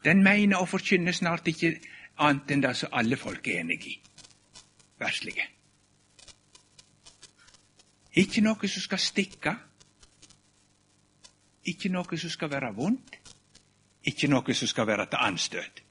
Den 0.05 0.23
mener 0.23 0.61
å 0.61 0.69
forkynne 0.69 1.13
snart 1.17 1.49
ikke 1.49 1.75
annet 2.23 2.51
enn 2.51 2.63
det 2.63 2.75
som 2.79 2.93
alle 2.93 3.17
folk 3.17 3.47
er 3.49 3.63
enig 3.65 3.81
i. 3.89 3.95
Verslige. 5.01 5.49
Ikke 8.15 8.45
noe 8.45 8.69
som 8.71 8.85
skal 8.85 9.03
stikke. 9.03 9.57
Ikke 11.67 11.91
noe 11.91 12.21
som 12.21 12.31
skal 12.31 12.53
være 12.53 12.71
vondt. 12.77 13.19
Ikke 14.07 14.29
noe 14.31 14.55
som 14.55 14.71
skal 14.71 14.87
være 14.87 15.09
til 15.11 15.27
anstøt. 15.27 15.83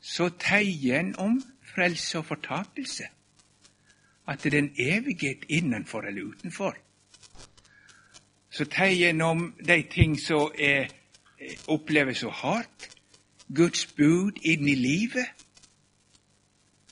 Så 0.00 0.28
teier 0.38 1.00
en 1.00 1.14
om 1.18 1.40
frelse 1.74 2.20
og 2.20 2.28
fortapelse 2.28 3.08
at 4.26 4.42
det 4.42 4.54
er 4.54 4.58
en 4.58 4.74
evighet 4.78 5.44
innenfor 5.48 6.06
eller 6.06 6.22
utenfor. 6.22 6.76
Så 8.50 8.64
ta 8.64 8.86
gjennom 8.88 9.38
om 9.38 9.54
de 9.66 9.82
ting 9.82 10.20
som 10.20 10.52
er, 10.58 10.88
oppleves 11.68 12.18
så 12.18 12.30
hardt. 12.30 12.88
Guds 13.54 13.86
bud 13.86 14.38
inn 14.42 14.68
i 14.68 14.74
livet. 14.74 15.26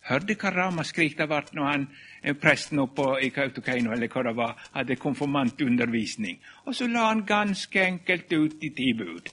Hørte 0.05 0.37
hva 0.37 0.51
ramaskrik 0.53 1.17
det 1.19 1.27
ble 1.29 1.41
når 1.57 1.71
han, 1.71 1.87
eh, 2.23 2.35
presten 2.35 2.79
oppe 2.79 3.07
i 3.23 3.31
Kautokeino 3.31 3.93
eller 3.93 4.09
hva 4.09 4.23
det 4.23 4.37
var, 4.37 4.69
hadde 4.75 4.97
konfirmantundervisning. 4.97 6.39
Og 6.67 6.75
så 6.75 6.87
la 6.87 7.09
han 7.09 7.25
ganske 7.27 7.81
enkelt 7.81 8.33
ut 8.33 8.63
i 8.63 8.69
ti 8.69 8.93
bud. 8.93 9.33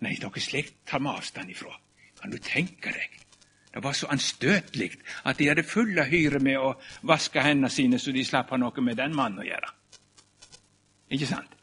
Nei, 0.00 0.18
noe 0.22 0.40
slikt 0.40 0.84
tar 0.86 1.00
vi 1.00 1.08
avstand 1.08 1.50
ifra. 1.50 1.72
Kan 2.20 2.30
du 2.30 2.38
tenke 2.38 2.92
deg? 2.92 3.27
Det 3.74 3.82
var 3.84 3.92
så 3.92 4.08
anstøtelig 4.10 4.90
at 5.24 5.38
de 5.38 5.48
hadde 5.48 5.62
full 5.62 5.98
av 5.98 6.08
hyre 6.08 6.40
med 6.40 6.56
å 6.58 6.72
vaske 7.06 7.42
hendene 7.44 7.70
sine, 7.70 7.98
så 7.98 8.12
de 8.12 8.24
slapp 8.24 8.50
ha 8.50 8.58
noe 8.60 8.84
med 8.84 8.96
den 8.96 9.14
mannen 9.16 9.42
å 9.42 9.46
gjøre. 9.46 9.72
Ikke 11.12 11.28
sant? 11.28 11.54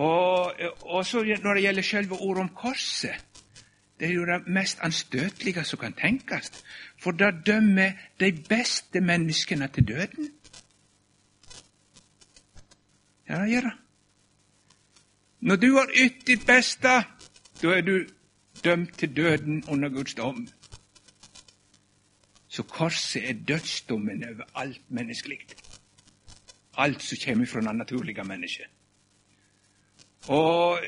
Og, 0.00 0.54
og 0.86 1.06
så 1.06 1.24
når 1.42 1.54
det 1.54 1.62
gjelder 1.64 1.82
selve 1.82 2.20
ordet 2.22 2.44
om 2.44 2.52
korset 2.54 3.26
Det 3.98 4.06
er 4.08 4.12
jo 4.14 4.24
det 4.24 4.46
mest 4.46 4.78
anstøtelige 4.80 5.64
som 5.64 5.78
kan 5.78 5.92
tenkes. 5.92 6.62
For 6.96 7.12
det 7.12 7.42
dømmer 7.46 7.98
de 8.20 8.30
beste 8.48 9.00
menneskene 9.00 9.68
til 9.68 9.88
døden. 9.88 10.30
Ja, 13.28 13.42
det 13.42 13.50
gjør 13.50 13.60
det. 13.60 13.74
Når 15.40 15.56
du 15.56 15.68
har 15.76 15.92
ytt 15.94 16.26
ditt 16.26 16.46
beste, 16.46 16.94
da 17.62 17.74
er 17.76 17.84
du 17.84 18.06
dømt 18.64 18.98
til 18.98 19.16
døden 19.16 19.64
under 19.68 19.88
Guds 19.88 20.14
dom. 20.14 20.48
Så 22.60 22.66
korset 22.68 23.22
er 23.30 23.32
dødsdommen 23.48 24.24
over 24.24 24.44
alt 24.54 24.80
menneskelig. 24.88 25.38
Alt 26.76 27.02
som 27.02 27.18
kommer 27.24 27.46
fra 27.46 27.60
det 27.60 27.76
naturlige 27.76 28.24
mennesket. 28.24 28.66
Og 30.28 30.78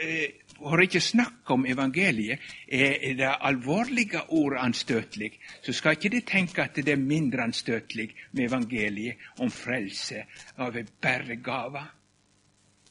for 0.58 0.76
eh, 0.76 0.82
ikke 0.82 1.00
snakke 1.00 1.54
om 1.56 1.66
evangeliet, 1.66 2.38
er 2.68 3.14
det 3.16 3.34
alvorlige 3.40 4.20
ordet 4.28 4.58
anstøtelig, 4.60 5.32
så 5.62 5.72
skal 5.72 5.90
ikke 5.90 6.08
de 6.08 6.20
tenke 6.20 6.62
at 6.62 6.76
det 6.76 6.88
er 6.88 6.96
mindre 6.96 7.42
anstøtelig 7.42 8.10
med 8.32 8.44
evangeliet 8.44 9.16
om 9.38 9.50
frelse 9.50 10.24
av 10.58 10.76
en 10.76 10.88
bare 11.02 11.86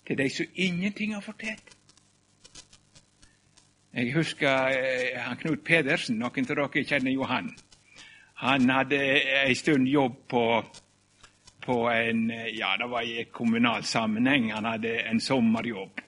til 0.08 0.18
de 0.18 0.30
som 0.30 0.46
ingenting 0.56 1.14
har 1.14 1.22
fortjent. 1.22 1.78
Jeg 3.94 4.14
husker 4.14 4.68
eh, 4.68 5.20
han 5.22 5.38
Knut 5.38 5.64
Pedersen, 5.64 6.18
noen 6.18 6.50
av 6.50 6.56
dere 6.56 6.84
kjenner 6.84 7.12
jo 7.12 7.24
han. 7.30 7.54
Han 8.42 8.70
hadde 8.70 8.98
en 9.46 9.56
stund 9.56 9.88
jobb 9.88 10.16
på, 10.30 10.46
på 11.66 11.76
en 11.90 12.30
Ja, 12.30 12.76
det 12.78 12.88
var 12.90 13.02
i 13.02 13.28
kommunal 13.32 13.84
sammenheng. 13.84 14.52
Han 14.54 14.66
hadde 14.66 14.96
en 15.10 15.20
sommerjobb. 15.20 16.02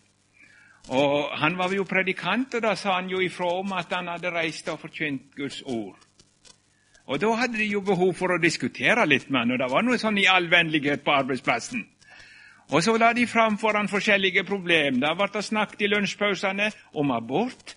Og 0.90 1.38
Han 1.40 1.58
var 1.58 1.74
jo 1.74 1.84
predikant, 1.84 2.56
og 2.56 2.62
da 2.62 2.76
sa 2.76 2.96
han 2.96 3.10
jo 3.10 3.22
ifra 3.22 3.46
om 3.60 3.72
at 3.74 3.94
han 3.94 4.08
hadde 4.08 4.32
reist 4.34 4.68
og 4.70 4.80
forkynt 4.80 5.36
Guds 5.36 5.62
ord. 5.62 5.96
Og 7.06 7.22
Da 7.22 7.36
hadde 7.36 7.58
de 7.58 7.66
jo 7.66 7.82
behov 7.82 8.14
for 8.14 8.34
å 8.34 8.42
diskutere 8.42 9.06
litt 9.06 9.30
med 9.30 9.40
han, 9.40 9.52
og 9.52 9.60
det 9.60 9.72
var 9.72 9.84
noe 9.84 9.98
sånn 9.98 10.18
i 10.18 10.28
all 10.28 10.50
vennlighet 10.50 11.04
på 11.04 11.12
arbeidsplassen. 11.12 11.86
Og 12.72 12.84
så 12.84 12.98
la 12.98 13.14
de 13.14 13.28
fram 13.28 13.58
foran 13.58 13.92
forskjellige 13.92 14.44
problemer. 14.48 15.00
Da 15.00 15.14
ble 15.14 15.28
det 15.34 15.44
snakket 15.44 15.82
i 15.82 15.92
lunsjpausene 15.92 16.72
om 16.94 17.12
abort. 17.12 17.76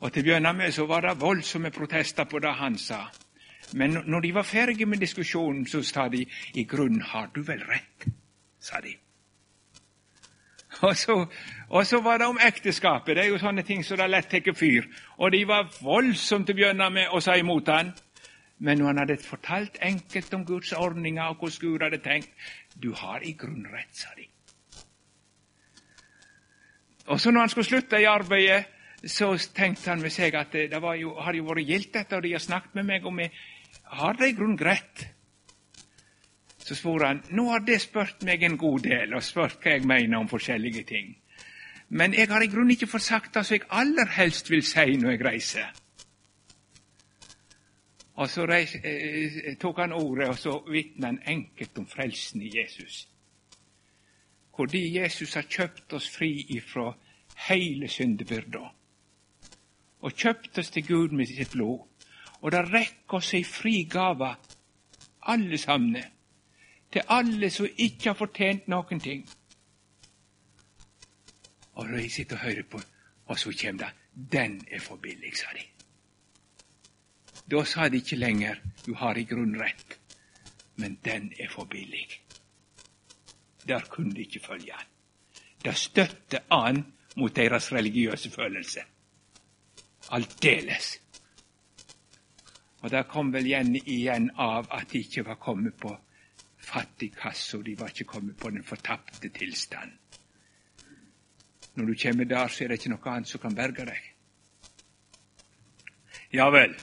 Og 0.00 0.12
Til 0.12 0.22
å 0.22 0.24
begynne 0.24 0.52
med 0.52 0.74
så 0.74 0.84
var 0.86 1.00
det 1.00 1.20
voldsomme 1.20 1.70
protester 1.70 2.24
på 2.24 2.38
det 2.38 2.52
han 2.58 2.78
sa. 2.78 3.06
Men 3.72 4.02
når 4.06 4.20
de 4.20 4.34
var 4.34 4.42
ferdige 4.42 4.86
med 4.86 5.00
diskusjonen, 5.00 5.66
så 5.66 5.82
sa 5.82 6.08
de 6.08 6.26
i 6.54 6.64
grunnen 6.64 7.00
har 7.02 7.30
du 7.34 7.42
vel 7.42 7.64
rett, 7.66 8.06
sa 8.60 8.80
de. 8.80 8.94
Og 10.80 10.96
så, 10.96 11.26
og 11.68 11.86
så 11.86 12.00
var 12.00 12.18
det 12.18 12.26
om 12.26 12.38
ekteskapet. 12.46 13.16
Det 13.16 13.24
er 13.24 13.30
jo 13.30 13.38
sånne 13.40 13.62
ting 13.62 13.84
som 13.84 13.96
det 13.96 14.10
lett 14.10 14.28
tar 14.30 14.52
fyr. 14.54 14.84
Og 15.16 15.32
de 15.32 15.46
var 15.48 15.70
voldsomt 15.80 16.46
til 16.46 16.54
å 16.54 16.60
begynne 16.60 16.90
med 16.92 17.08
å 17.12 17.20
si 17.24 17.38
imot 17.40 17.68
han. 17.72 17.94
Men 18.58 18.78
når 18.78 18.86
han 18.86 18.98
hadde 18.98 19.16
fortalt 19.24 19.78
enkelt 19.80 20.34
om 20.34 20.44
Guds 20.44 20.72
ordninger 20.72 21.24
og 21.24 21.40
hvordan 21.40 21.58
Gud 21.60 21.82
hadde 21.82 21.98
tenkt 22.04 22.30
Du 22.82 22.92
har 22.92 23.24
i 23.24 23.32
grunnen 23.32 23.72
rett, 23.72 23.92
sa 23.96 24.08
de. 24.16 24.28
Og 27.06 27.20
så 27.20 27.30
når 27.30 27.40
han 27.40 27.48
skulle 27.48 27.66
slutte 27.66 28.00
i 28.00 28.04
arbeidet, 28.04 28.66
så 29.06 29.32
tenkte 29.54 29.90
han 29.90 30.02
med 30.02 30.12
seg 30.12 30.34
at 30.38 30.54
det 30.54 30.80
jo, 31.00 31.12
har 31.20 31.36
jo 31.36 31.44
vært 31.46 31.68
gildt, 31.68 31.92
dette, 31.94 32.16
og 32.16 32.24
de 32.24 32.32
har 32.34 32.42
snakket 32.42 32.74
med 32.78 32.88
meg, 32.88 33.06
og 33.06 33.16
vi 33.18 33.28
har 34.00 34.18
det 34.18 34.30
i 34.30 34.36
grunnen 34.36 34.58
greit. 34.58 35.06
Så 36.58 36.74
svor 36.74 37.04
han 37.06 37.22
nå 37.30 37.46
har 37.52 37.62
det 37.66 37.78
spurt 37.84 38.24
meg 38.26 38.42
en 38.42 38.58
god 38.58 38.86
del, 38.88 39.14
og 39.14 39.22
spurt 39.22 39.60
hva 39.62 39.76
jeg 39.76 39.86
mener 39.86 40.18
om 40.18 40.30
forskjellige 40.30 40.84
ting. 40.88 41.14
Men 41.88 42.14
jeg 42.14 42.28
har 42.28 42.42
i 42.42 42.50
grunnen 42.50 42.74
ikke 42.74 42.90
fått 42.90 43.06
sagt 43.06 43.34
det 43.34 43.44
som 43.46 43.54
jeg 43.54 43.68
aller 43.70 44.08
helst 44.16 44.50
vil 44.50 44.64
si 44.66 44.96
når 44.98 45.14
jeg 45.14 45.26
reiser. 45.26 45.68
Og 48.16 48.30
så 48.32 48.46
reis, 48.48 48.72
eh, 48.80 49.54
tok 49.60 49.78
han 49.78 49.92
ordet, 49.92 50.28
og 50.28 50.38
så 50.40 50.56
vitna 50.72 51.12
han 51.12 51.20
enkelt 51.26 51.78
om 51.78 51.86
frelsen 51.86 52.42
i 52.42 52.50
Jesus. 52.56 53.06
Fordi 54.56 54.98
Jesus 54.98 55.34
har 55.34 55.42
kjøpt 55.42 55.92
oss 55.92 56.08
fri 56.08 56.46
ifra 56.56 56.94
hele 57.46 57.88
syndebyrda 57.92 58.70
og 60.00 60.12
kjøpt 60.12 60.58
oss 60.58 60.70
til 60.70 60.86
Gud 60.86 61.14
med 61.16 61.26
sitt 61.26 61.52
blod. 61.52 61.86
Og 62.40 62.52
det 62.52 62.66
rekker 62.68 63.18
oss 63.18 63.34
ei 63.34 63.44
fri 63.44 63.86
gave, 63.90 64.34
alle 65.26 65.58
sammen, 65.58 66.02
til 66.92 67.02
alle 67.08 67.50
som 67.50 67.66
ikke 67.66 68.10
har 68.10 68.18
fortjent 68.18 68.68
noen 68.70 69.00
ting. 69.00 69.24
Og 71.76 71.88
de 71.88 72.10
sitter 72.10 72.36
og 72.36 72.42
hører 72.42 72.68
på, 72.70 72.80
og 73.26 73.38
så 73.38 73.52
kommer 73.60 73.84
det 73.84 73.92
'Den 74.32 74.66
er 74.70 74.80
for 74.80 74.96
billig', 74.96 75.36
sa 75.36 75.46
de. 75.54 75.64
Da 77.50 77.64
sa 77.64 77.88
de 77.88 77.96
ikke 77.96 78.16
lenger 78.16 78.54
'Du 78.86 78.94
har 78.94 79.16
i 79.16 79.24
grunnen 79.24 79.60
rett', 79.60 79.98
men 80.76 80.98
'den 81.04 81.32
er 81.40 81.48
for 81.50 81.64
billig'. 81.64 82.20
Der 83.68 83.80
kunne 83.80 84.14
de 84.14 84.20
ikke 84.20 84.40
følge 84.46 84.72
han. 84.72 84.86
Det 85.64 85.76
støtte 85.76 86.40
an 86.50 86.92
mot 87.16 87.36
deres 87.36 87.72
religiøse 87.72 88.30
følelse. 88.30 88.80
Aldeles. 90.10 90.96
Og 92.82 92.90
det 92.90 93.06
kom 93.10 93.32
vel 93.34 93.46
igjen, 93.50 94.30
av 94.36 94.68
at 94.70 94.90
de 94.92 95.02
ikke 95.02 95.24
var 95.26 95.40
kommet 95.42 95.74
på 95.80 95.90
fattigkassa, 96.66 97.58
de 97.62 97.76
var 97.78 97.90
ikke 97.90 98.04
kommet 98.04 98.36
på 98.36 98.50
den 98.50 98.64
fortapte 98.64 99.28
tilstand. 99.28 99.92
Når 101.74 101.86
du 101.86 101.94
kommer 102.02 102.24
der, 102.24 102.48
så 102.48 102.64
er 102.64 102.68
det 102.68 102.78
ikke 102.80 102.94
noe 102.94 103.12
annet 103.12 103.28
som 103.28 103.40
kan 103.40 103.54
berge 103.54 103.86
deg. 103.86 104.12
Ja 106.32 106.48
vel. 106.50 106.74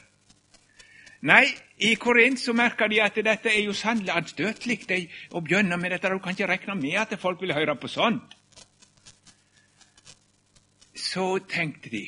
Nei, 1.24 1.46
i 1.80 1.96
Korint 1.96 2.40
så 2.40 2.54
merker 2.54 2.92
de 2.92 3.00
at 3.02 3.16
dette 3.16 3.50
er 3.50 3.64
jo 3.64 3.74
sannelig 3.74 4.12
anstøtelig 4.12 5.06
å 5.32 5.42
begynne 5.42 5.78
med 5.80 5.96
dette. 5.96 6.12
Du 6.12 6.20
kan 6.20 6.36
ikke 6.36 6.50
regne 6.52 6.76
med 6.76 7.00
at 7.00 7.16
folk 7.20 7.42
vil 7.42 7.56
høre 7.56 7.76
på 7.80 7.88
sånt. 7.88 8.36
Så 11.00 11.38
tenkte 11.50 11.90
de, 11.90 12.04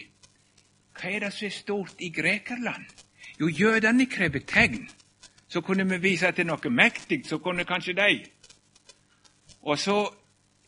hva 0.96 1.12
er 1.12 1.26
det 1.26 1.34
som 1.34 1.46
er 1.46 1.52
stort 1.52 2.00
i 2.00 2.10
Grekerland? 2.10 2.86
Jo, 3.40 3.48
jødene 3.48 4.06
krever 4.06 4.40
tegn. 4.48 4.90
Så 5.48 5.62
kunne 5.62 5.86
vi 5.90 5.98
vise 6.02 6.32
til 6.32 6.48
noe 6.48 6.70
mektig, 6.70 7.26
så 7.28 7.38
kunne 7.38 7.66
kanskje 7.66 7.94
de. 7.94 8.26
Og 9.62 9.80
så 9.80 9.98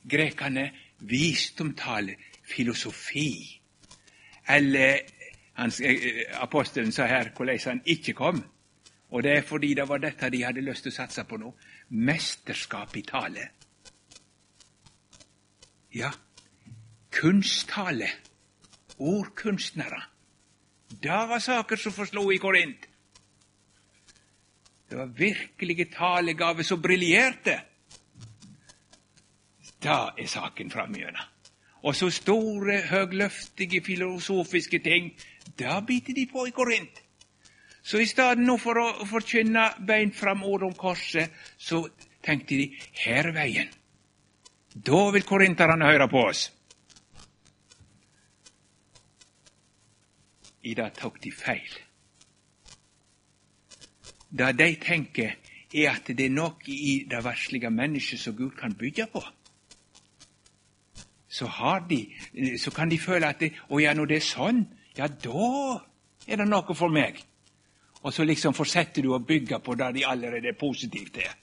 grekerne 0.10 0.72
visdomtale, 1.00 2.16
filosofi. 2.44 3.62
Eller 4.50 5.00
hans, 5.54 5.80
eh, 5.82 5.92
eh, 5.92 6.42
apostelen 6.44 6.92
sa 6.92 7.06
her 7.06 7.30
hvordan 7.36 7.60
han 7.66 7.82
ikke 7.86 8.14
kom. 8.14 8.44
Og 9.10 9.24
det 9.24 9.38
er 9.38 9.42
fordi 9.42 9.74
det 9.74 9.88
var 9.90 9.98
dette 9.98 10.30
de 10.30 10.44
hadde 10.44 10.62
lyst 10.62 10.84
til 10.84 10.92
å 10.92 10.96
satse 10.96 11.24
på 11.24 11.38
nå. 11.38 11.54
Mesterskap 11.90 12.96
i 12.98 13.02
tale. 13.02 13.50
Ja, 15.96 16.12
kunsttale. 17.12 18.10
Ordkunstnere. 19.00 20.17
Det 20.90 21.10
var 21.30 21.40
saker 21.40 21.76
som 21.76 21.94
forslo 21.94 22.32
i 22.32 22.38
Korint. 22.38 22.88
Det 24.90 24.96
var 24.96 25.06
virkelige 25.06 25.86
talegaver 25.92 26.64
som 26.64 26.82
briljerte. 26.82 27.60
Det 29.84 29.98
er 30.18 30.28
saken 30.28 30.72
framigjennom. 30.72 31.34
Og 31.84 31.96
så 31.96 32.10
store, 32.10 32.82
høgløftige 32.90 33.84
filosofiske 33.86 34.80
ting, 34.80 35.12
det 35.60 35.86
biter 35.88 36.14
de 36.14 36.26
på 36.32 36.48
i 36.48 36.52
Korint. 36.52 37.04
Så 37.84 38.02
i 38.04 38.06
stedet 38.06 38.60
for 38.60 38.80
å 38.82 39.06
forkynne 39.08 39.70
beint 39.88 40.16
fram 40.16 40.44
ord 40.44 40.66
om 40.68 40.74
korset, 40.76 41.32
så 41.58 41.86
tenkte 42.24 42.58
de 42.60 42.66
her 43.06 43.30
er 43.30 43.36
veien. 43.36 43.70
Da 44.76 45.10
vil 45.14 45.24
korinterne 45.24 45.88
høre 45.88 46.10
på 46.12 46.26
oss. 46.28 46.50
I 50.68 50.74
det 50.76 50.92
tok 51.00 51.22
de 51.24 51.32
feil. 51.32 51.76
Det 54.30 54.52
de 54.60 54.76
tenker, 54.82 55.38
er 55.74 55.92
at 55.92 56.08
det 56.08 56.26
er 56.26 56.34
noe 56.34 56.72
i 56.72 57.04
det 57.10 57.20
verslige 57.24 57.72
mennesket 57.72 58.20
som 58.20 58.36
Gud 58.36 58.56
kan 58.60 58.76
bygge 58.76 59.08
på. 59.12 59.24
Så, 61.28 61.48
de, 61.90 62.02
så 62.58 62.72
kan 62.72 62.90
de 62.90 63.00
føle 63.00 63.28
at 63.28 63.40
det, 63.40 63.52
å 63.70 63.80
ja, 63.80 63.94
når 63.94 64.10
det 64.10 64.18
er 64.18 64.26
sånn, 64.26 64.64
ja, 64.98 65.08
da 65.08 65.50
er 66.28 66.40
det 66.42 66.48
noe 66.48 66.76
for 66.76 66.92
meg. 66.92 67.20
Og 68.04 68.14
så 68.14 68.24
liksom 68.24 68.56
fortsetter 68.56 69.04
du 69.04 69.12
å 69.14 69.20
bygge 69.24 69.60
på 69.64 69.76
det 69.76 69.92
de 69.98 70.06
allerede 70.08 70.54
er 70.54 70.60
positive 70.60 71.12
til. 71.14 71.36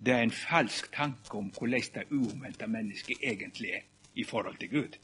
Det 0.00 0.14
er 0.14 0.24
en 0.24 0.34
falsk 0.34 0.90
tanke 0.94 1.36
om 1.36 1.50
hvordan 1.52 1.94
det 1.94 2.06
uomvendte 2.10 2.66
mennesket 2.66 3.20
egentlig 3.22 3.74
er 3.76 3.88
i 4.16 4.24
forhold 4.24 4.56
til 4.60 4.70
Gud. 4.72 4.96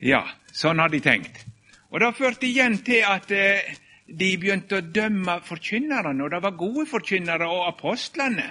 Ja, 0.00 0.24
sånn 0.52 0.80
har 0.80 0.88
de 0.88 1.00
tenkt. 1.04 1.44
Og 1.90 2.00
Det 2.00 2.14
førte 2.16 2.46
igjen 2.46 2.78
til 2.86 3.04
at 3.04 3.30
eh, 3.34 3.76
de 4.06 4.30
begynte 4.40 4.78
å 4.78 4.86
dømme 4.86 5.40
forkynnerne, 5.44 6.24
og 6.24 6.30
det 6.32 6.42
var 6.42 6.56
gode 6.58 6.86
forkynnere 6.88 7.48
og 7.50 7.66
apostlene, 7.68 8.48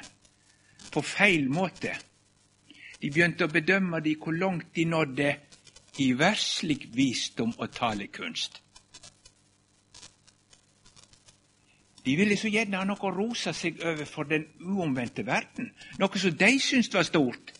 på 0.90 1.02
feil 1.02 1.50
måte. 1.50 1.96
De 3.00 3.10
begynte 3.10 3.48
å 3.48 3.52
bedømme 3.52 4.02
de 4.04 4.16
hvor 4.20 4.36
langt 4.36 4.74
de 4.76 4.86
nådde 4.86 5.30
i 6.00 6.12
verslig 6.18 6.90
visdom 6.94 7.54
og 7.58 7.72
talekunst. 7.76 8.62
De 12.06 12.16
ville 12.16 12.38
så 12.40 12.50
gjerne 12.50 12.80
ha 12.80 12.88
noe 12.88 13.06
å 13.06 13.14
rose 13.14 13.52
seg 13.54 13.82
over 13.86 14.08
for 14.08 14.30
den 14.30 14.48
uomvendte 14.64 15.26
verden, 15.28 15.74
noe 16.00 16.22
som 16.22 16.38
de 16.38 16.54
syntes 16.62 16.96
var 16.96 17.08
stort. 17.08 17.54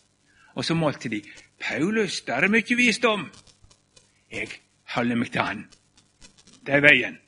Og 0.56 0.64
så 0.66 0.74
målte 0.74 1.10
de 1.12 1.20
Paulus, 1.60 2.22
der 2.26 2.46
er 2.46 2.52
mye 2.52 2.76
visdom. 2.76 3.28
Jeg 4.30 4.48
holder 4.94 5.16
meg 5.16 5.32
til 5.32 5.42
han. 5.42 5.66
Det 6.66 6.74
er 6.74 6.80
veien. 6.84 7.18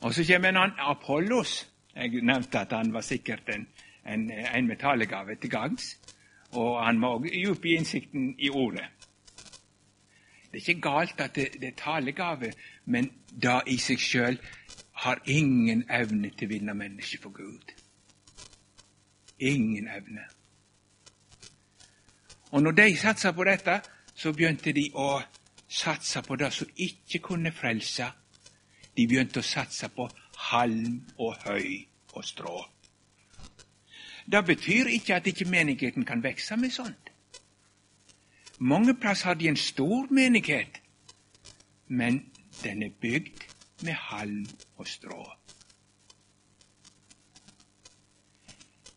Og 0.00 0.14
så 0.14 0.24
kommer 0.24 0.48
en 0.48 0.56
annen 0.56 0.78
Apollos. 0.78 1.68
Jeg 1.96 2.22
nevnte 2.22 2.58
at 2.58 2.72
han 2.72 2.92
var 2.92 3.00
sikkert 3.00 3.48
en, 3.48 3.68
en, 4.06 4.30
en 4.30 4.66
metallgave 4.66 5.34
til 5.34 5.50
gangs. 5.50 5.96
Og 6.52 6.86
han 6.86 7.00
var 7.02 7.16
òg 7.18 7.28
djup 7.32 7.64
i 7.64 7.74
innsikten 7.76 8.34
i 8.38 8.50
ordet. 8.50 8.86
Det 10.52 10.62
er 10.62 10.68
ikke 10.68 10.80
galt 10.80 11.20
at 11.20 11.34
det, 11.34 11.48
det 11.60 11.68
er 11.68 11.76
talegave, 11.76 12.52
men 12.84 13.10
det 13.42 13.60
i 13.66 13.76
seg 13.76 14.00
sjøl 14.00 14.38
har 15.02 15.20
ingen 15.26 15.84
evne 15.90 16.30
til 16.30 16.48
å 16.48 16.52
vinne 16.54 16.74
mennesket 16.74 17.22
for 17.22 17.34
Gud. 17.34 17.74
Ingen 19.38 19.88
evne. 19.88 20.24
Og 22.50 22.62
når 22.62 22.78
de 22.78 22.96
satser 22.96 23.32
på 23.36 23.44
dette, 23.44 23.80
så 24.16 24.32
begynte 24.32 24.72
de 24.72 24.90
å 24.94 25.20
satse 25.68 26.22
på 26.22 26.36
det 26.36 26.52
som 26.52 26.68
ikke 26.76 27.18
kunne 27.18 27.52
frelse. 27.52 28.08
De 28.96 29.06
begynte 29.06 29.42
å 29.42 29.46
satse 29.46 29.88
på 29.92 30.08
halm 30.50 31.02
og 31.18 31.36
høy 31.44 31.84
og 32.14 32.24
strå. 32.24 32.56
Det 34.26 34.44
betyr 34.46 34.88
ikke 34.96 35.14
at 35.14 35.26
ikke 35.26 35.44
menigheten 35.44 36.04
kan 36.04 36.24
vokse 36.24 36.56
med 36.56 36.72
sånt. 36.72 37.12
Mange 38.58 38.94
plasser 38.94 39.26
har 39.26 39.34
de 39.34 39.48
en 39.48 39.56
stor 39.56 40.06
menighet, 40.10 40.80
men 41.88 42.32
den 42.62 42.82
er 42.82 42.90
bygd 43.00 43.44
med 43.84 43.92
halm 43.92 44.46
og 44.76 44.88
strå. 44.88 45.26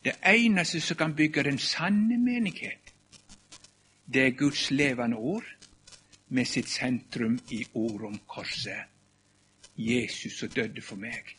Det 0.03 0.15
eneste 0.25 0.81
som 0.81 0.97
kan 0.97 1.15
bygge 1.15 1.43
den 1.43 1.59
sanne 1.59 2.17
menighet, 2.17 2.78
det 4.13 4.25
er 4.25 4.37
Guds 4.37 4.71
levende 4.71 5.17
ord 5.17 5.45
med 6.29 6.45
sitt 6.45 6.69
sentrum 6.69 7.39
i 7.51 7.65
ord 7.73 8.01
om 8.01 8.19
korset. 8.27 8.89
Jesus 9.77 10.39
som 10.39 10.49
døde 10.49 10.81
for 10.81 10.99
meg. 10.99 11.35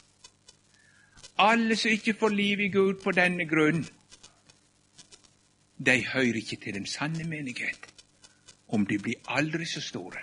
Alle 1.38 1.76
som 1.76 1.90
ikke 1.90 2.14
får 2.14 2.28
liv 2.28 2.60
i 2.60 2.68
Gud 2.68 3.02
på 3.04 3.12
denne 3.12 3.46
grunn, 3.48 3.84
de 5.86 5.96
hører 6.06 6.40
ikke 6.40 6.56
til 6.56 6.74
den 6.74 6.86
sanne 6.86 7.24
menighet, 7.24 7.86
om 8.68 8.86
de 8.86 8.98
blir 8.98 9.20
aldri 9.28 9.64
så 9.64 9.80
store. 9.80 10.20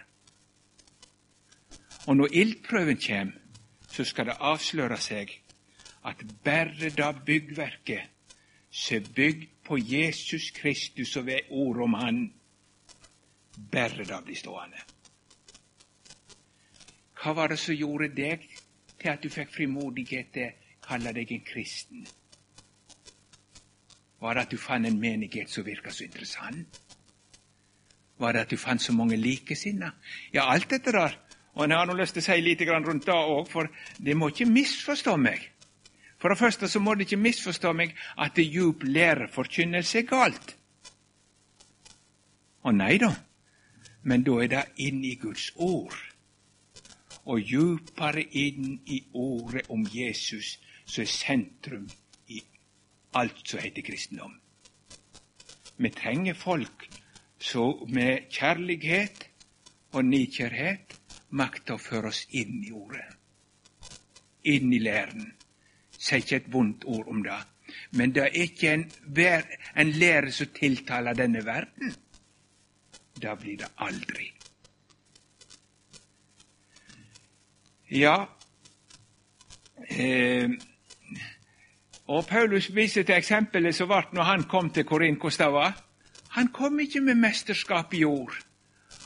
Og 2.08 2.18
når 2.18 2.28
ildprøven 2.32 2.98
kommer, 3.08 3.34
så 3.92 4.04
skal 4.04 4.26
det 4.26 4.38
avsløre 4.40 4.98
seg 5.02 5.34
at 6.06 6.22
bare 6.44 6.90
da 6.96 7.12
byggverket 7.12 8.14
som 8.70 8.96
er 8.96 9.14
bygd 9.16 9.48
på 9.66 9.78
Jesus 9.78 10.52
Kristus 10.52 11.16
og 11.18 11.26
ved 11.26 11.50
ord 11.50 11.82
om 11.82 11.94
Han, 11.94 12.34
bare 13.58 14.06
det 14.06 14.22
blir 14.26 14.38
stående. 14.38 14.84
Hva 17.18 17.34
var 17.34 17.50
det 17.50 17.60
som 17.60 17.76
gjorde 17.76 18.14
deg 18.16 18.46
til 19.00 19.10
at 19.10 19.24
du 19.24 19.30
fikk 19.34 19.54
frimodighet 19.56 20.30
til 20.34 20.52
å 20.52 20.82
kalle 20.86 21.14
deg 21.18 21.32
en 21.34 21.46
kristen? 21.46 22.06
Var 24.22 24.34
det 24.34 24.46
at 24.46 24.54
du 24.54 24.58
fant 24.58 24.86
en 24.86 25.00
menighet 25.00 25.50
som 25.50 25.66
virka 25.66 25.92
så 25.94 26.06
interessant? 26.06 26.80
Var 28.18 28.34
det 28.34 28.46
at 28.46 28.54
du 28.54 28.58
fant 28.58 28.82
så 28.82 28.94
mange 28.94 29.18
likesinna? 29.18 29.92
Ja, 30.34 30.48
alt 30.50 30.70
dette 30.70 30.94
der. 30.94 31.18
Og 31.58 31.68
jeg 31.68 31.78
har 31.78 31.90
nå 31.90 31.94
lyst 31.98 32.14
til 32.18 32.22
å 32.22 32.26
si 32.26 32.42
litt 32.42 32.62
rundt 32.70 33.06
det 33.06 33.14
òg, 33.14 33.48
for 33.50 33.70
det 33.98 34.16
må 34.18 34.30
ikke 34.30 34.50
misforstå 34.50 35.16
meg. 35.18 35.42
For 36.18 36.30
det 36.30 36.38
første 36.38 36.68
så 36.70 36.80
må 36.80 36.96
det 36.96 37.06
ikke 37.06 37.22
misforstå 37.22 37.74
meg 37.78 37.94
at 38.18 38.36
det 38.38 38.48
djup 38.50 38.86
læreforkynnelse 38.86 40.00
er 40.00 40.10
galt. 40.10 40.54
Å 42.66 42.74
nei 42.74 42.98
da, 43.02 43.12
men 44.08 44.24
da 44.24 44.38
er 44.40 44.52
det 44.52 44.64
inn 44.88 45.02
i 45.04 45.16
Guds 45.20 45.50
ord. 45.56 45.96
Og 47.28 47.42
djupere 47.44 48.24
inn 48.40 48.78
i 48.88 49.02
ordet 49.14 49.66
om 49.74 49.84
Jesus, 49.92 50.54
som 50.86 51.04
er 51.04 51.12
sentrum 51.12 51.90
i 52.32 52.40
alt 53.20 53.42
som 53.44 53.60
heter 53.60 53.84
kristendom. 53.84 54.38
Vi 55.78 55.92
trenger 55.92 56.40
folk 56.40 56.88
som 57.40 57.84
med 57.92 58.32
kjærlighet 58.32 59.28
og 59.92 60.08
nikjærhet 60.08 60.96
makter 61.30 61.76
å 61.76 61.84
føre 61.90 62.14
oss 62.14 62.24
inn 62.32 62.64
i 62.64 62.72
ordet. 62.72 63.06
Inn 64.48 64.72
i 64.72 64.80
læren. 64.80 65.34
Sier 65.92 66.24
ikke 66.24 66.40
et 66.40 66.52
vondt 66.54 66.88
ord 66.88 67.12
om 67.12 67.24
det. 67.28 67.44
Men 67.92 68.16
det 68.16 68.24
er 68.24 68.42
ikke 68.48 68.72
en, 68.72 68.90
en 69.76 69.96
lære 70.00 70.32
som 70.32 70.54
tiltaler 70.56 71.18
denne 71.18 71.44
verden. 71.44 71.92
Da 73.22 73.36
blir 73.36 73.58
det 73.58 73.70
aldri. 73.78 74.32
Ja 77.90 78.28
eh, 79.90 80.50
Og 82.08 82.26
Paulus 82.28 82.68
viser 82.76 83.04
til 83.04 83.16
eksempelet 83.16 83.76
som 83.76 83.88
ble 83.92 84.04
når 84.16 84.28
han 84.28 84.44
kom 84.44 84.70
til 84.70 84.86
Korint. 84.88 85.20
Hvordan 85.20 85.54
det. 85.56 85.72
Han 86.38 86.52
kom 86.54 86.80
ikke 86.80 87.02
med 87.02 87.16
mesterskap 87.16 87.94
i 87.94 88.04
ord. 88.04 88.36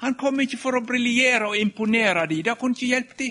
Han 0.01 0.17
kom 0.17 0.39
ikke 0.41 0.57
for 0.57 0.77
å 0.77 0.85
briljere 0.85 1.51
og 1.51 1.57
imponere 1.57 2.25
de. 2.29 2.41
Det 2.43 2.57
kunne 2.59 2.77
ikke 2.77 2.89
hjelpe 2.89 3.17
de. 3.19 3.29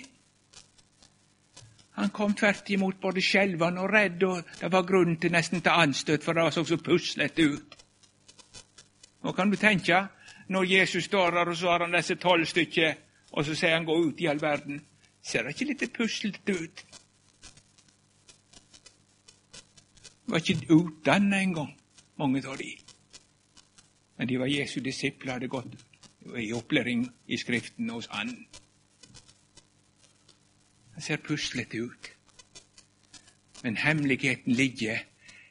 Han 2.00 2.12
kom 2.14 2.34
tvert 2.34 2.70
imot 2.70 3.00
både 3.02 3.20
skjelvende 3.20 3.82
og 3.82 3.90
redd, 3.92 4.22
og 4.24 4.52
det 4.60 4.70
var 4.72 4.86
grunnen 4.88 5.18
til 5.20 5.34
nesten 5.34 5.60
til 5.60 5.74
anstøt, 5.74 6.24
for 6.24 6.38
det 6.38 6.46
så 6.54 6.64
så 6.64 6.78
puslete 6.80 7.44
ut. 7.44 7.76
Nå 9.20 9.34
kan 9.36 9.50
du 9.50 9.56
tenke, 9.60 10.06
når 10.50 10.66
Jesus 10.66 11.04
står 11.04 11.30
der, 11.30 11.50
og 11.50 11.56
så 11.56 11.70
har 11.70 11.84
han 11.84 11.94
disse 11.94 12.14
tolv 12.18 12.46
stykker, 12.46 12.94
og 13.32 13.44
så 13.46 13.54
sier 13.54 13.76
han 13.76 13.86
'gå 13.86 13.94
ut 13.94 14.20
i 14.20 14.26
all 14.26 14.42
verden', 14.42 14.80
ser 15.22 15.42
det 15.42 15.54
ikke 15.54 15.72
litt 15.72 15.92
puslete 15.92 16.52
ut? 16.52 16.84
var 20.30 20.38
ikke 20.38 20.74
utdanna 20.74 21.40
engang, 21.42 21.74
mange 22.18 22.42
av 22.46 22.58
de. 22.58 22.76
Men 24.18 24.28
de 24.28 24.38
var 24.38 24.46
Jesu 24.46 24.80
disipler, 24.80 25.32
hadde 25.32 25.48
gått 25.48 25.74
i 26.38 26.52
opplæring 26.52 27.08
i 27.26 27.36
Skriften 27.36 27.90
hos 27.90 28.06
Han. 28.10 28.46
Det 30.94 31.02
ser 31.02 31.16
puslete 31.16 31.82
ut. 31.82 32.10
Men 33.62 33.76
hemmeligheten 33.76 34.52
ligger 34.52 34.98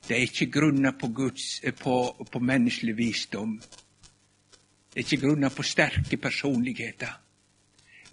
Det 0.07 0.17
er 0.17 0.21
ikke 0.21 0.51
grunna 0.51 0.91
på, 0.91 1.07
på, 1.79 2.25
på 2.31 2.39
menneskelig 2.39 2.97
visdom. 2.97 3.62
Det 4.93 4.99
er 4.99 5.06
ikke 5.06 5.28
grunna 5.28 5.49
på 5.49 5.63
sterke 5.63 6.17
personligheter, 6.17 7.21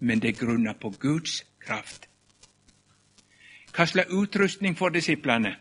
men 0.01 0.21
det 0.23 0.29
er 0.29 0.45
grunna 0.45 0.73
på 0.73 0.91
Guds 1.01 1.41
kraft. 1.61 2.09
Hva 3.73 3.87
slags 3.87 4.13
utrustning 4.13 4.77
får 4.77 4.89
disiplene? 4.89 5.57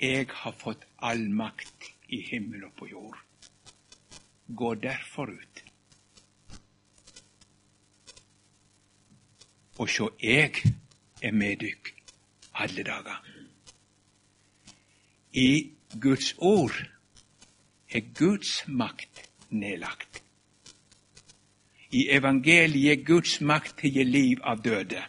Jeg 0.00 0.26
har 0.32 0.54
fått 0.58 0.86
all 0.98 1.28
makt 1.30 1.90
i 2.08 2.20
himmel 2.30 2.64
og 2.64 2.72
på 2.78 2.86
jord. 2.90 3.18
Gå 4.56 4.74
derfor 4.74 5.30
ut. 5.30 5.64
Og 9.78 9.88
sjå, 9.88 10.10
jeg 10.22 10.62
er 11.22 11.32
med 11.32 11.60
dykk 11.60 11.92
alle 12.54 12.82
dager. 12.84 13.20
I 15.32 15.72
Guds 16.00 16.34
ord 16.38 16.74
er 17.90 18.00
Guds 18.18 18.64
makt 18.68 19.30
nedlagt. 19.50 20.22
I 21.90 22.06
evangeliet 22.14 22.98
er 22.98 23.04
Guds 23.04 23.40
makt 23.40 23.80
til 23.80 23.90
å 23.90 23.94
gi 23.94 24.04
liv 24.06 24.42
av 24.46 24.62
døde. 24.62 25.02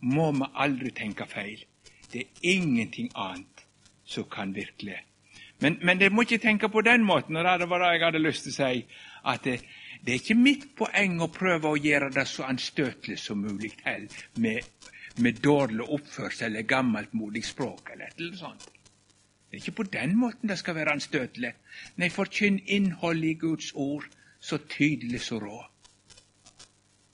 Må 0.00 0.30
vi 0.32 0.48
aldri 0.64 0.92
tenke 0.96 1.26
feil. 1.28 1.64
Det 2.12 2.22
er 2.22 2.54
ingenting 2.54 3.10
annet 3.14 3.66
som 4.04 4.24
kan 4.30 4.54
virkelig. 4.54 4.96
Men, 5.60 5.78
men 5.82 6.00
dere 6.00 6.12
må 6.12 6.24
ikke 6.24 6.40
tenke 6.42 6.68
på 6.68 6.82
den 6.84 7.04
måten, 7.04 7.36
og 7.36 7.44
det 7.60 7.68
var 7.70 7.82
det 7.84 7.92
jeg 7.94 8.04
hadde 8.04 8.22
lyst 8.22 8.46
til 8.46 8.52
å 8.52 8.56
si, 8.56 8.84
at 9.32 9.44
det, 9.44 9.58
det 10.04 10.12
er 10.12 10.20
ikke 10.20 10.36
mitt 10.36 10.66
poeng 10.76 11.20
å 11.24 11.30
prøve 11.32 11.70
å 11.70 11.80
gjøre 11.80 12.10
det 12.12 12.26
så 12.28 12.44
anstøtelig 12.48 13.18
som 13.22 13.40
mulig 13.40 13.72
med, 14.40 14.64
med 15.24 15.40
dårlig 15.40 15.86
oppførsel 15.88 16.50
eller 16.50 16.68
gammeltmodig 16.68 17.44
språk 17.44 17.94
eller 17.94 18.12
eller 18.18 18.36
sånt. 18.36 18.68
Det 19.54 19.60
er 19.60 19.62
ikke 19.62 19.84
på 19.84 19.86
den 19.92 20.16
måten 20.18 20.50
det 20.50 20.58
skal 20.58 20.74
være 20.74 20.96
anstøtelig. 20.96 21.52
Nei, 22.02 22.08
forkynn 22.10 22.58
innholdet 22.66 23.28
i 23.28 23.38
Guds 23.38 23.70
ord 23.78 24.08
så 24.42 24.58
tydelig 24.58 25.20
som 25.22 25.44
råd. 25.44 25.70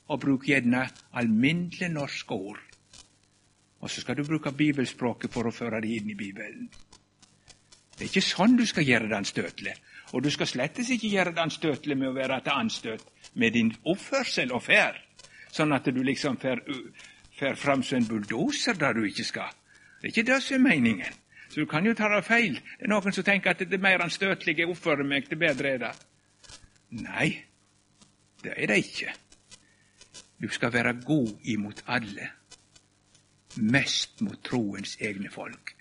Og 0.09 0.21
bruk 0.25 0.49
gjerne 0.49 0.87
alminnelige 1.13 1.93
norske 1.93 2.35
ord 2.35 2.63
og 3.81 3.91
så 3.91 4.01
skal 4.01 4.17
du 4.17 4.25
bruke 4.25 4.53
bibelspråket 4.53 5.33
for 5.33 5.49
å 5.49 5.55
føre 5.55 5.81
det 5.81 5.93
inn 5.97 6.11
i 6.13 6.17
Bibelen. 6.17 6.69
Det 7.97 8.05
er 8.05 8.11
ikke 8.11 8.25
sånn 8.25 8.57
du 8.57 8.67
skal 8.69 8.85
gjøre 8.85 9.09
det 9.09 9.17
anstøtelig. 9.17 9.75
Og 10.13 10.25
du 10.25 10.31
skal 10.33 10.49
slettes 10.51 10.91
ikke 10.91 11.13
gjøre 11.13 11.33
det 11.37 11.45
anstøtelig 11.45 11.97
med 11.97 12.11
å 12.11 12.17
være 12.17 12.41
til 12.45 12.57
anstøt 12.57 13.07
med 13.41 13.55
din 13.55 13.71
oppførsel 13.89 14.53
og 14.53 14.65
ferd, 14.67 14.99
sånn 15.53 15.73
at 15.73 15.89
du 15.89 16.03
liksom 16.03 16.37
fer, 16.41 16.61
fer 17.39 17.57
fram 17.57 17.85
som 17.87 18.01
en 18.01 18.09
bulldoser 18.09 18.77
der 18.81 18.97
du 18.97 19.05
ikke 19.07 19.29
skal. 19.29 19.53
Det 20.01 20.09
er 20.09 20.15
ikke 20.15 20.29
det 20.33 20.41
som 20.43 20.59
er 20.59 20.67
meningen. 20.67 21.20
Så 21.51 21.61
du 21.61 21.67
kan 21.67 21.87
jo 21.87 21.95
ta 21.99 22.09
det 22.09 22.23
feil. 22.25 22.55
Det 22.79 22.87
er 22.87 22.93
noen 22.93 23.13
som 23.13 23.27
tenker 23.27 23.51
at 23.51 23.63
det 23.67 23.75
er 23.75 23.83
mer 23.83 24.05
anstøtelig 24.05 24.55
jeg 24.59 24.71
oppfører 24.71 25.07
meg, 25.07 25.27
det 25.29 25.39
bedre 25.39 25.75
er 25.75 25.81
det. 25.83 25.95
Nei, 27.03 27.31
det 28.43 28.55
er 28.57 28.71
det 28.71 28.79
ikke. 28.85 29.15
Du 30.41 30.49
skal 30.49 30.73
være 30.73 30.95
god 31.05 31.51
imot 31.51 31.83
alle 31.87 32.31
mest 33.57 34.21
mot 34.21 34.39
troens 34.45 34.97
egne 35.01 35.31
folk. 35.31 35.75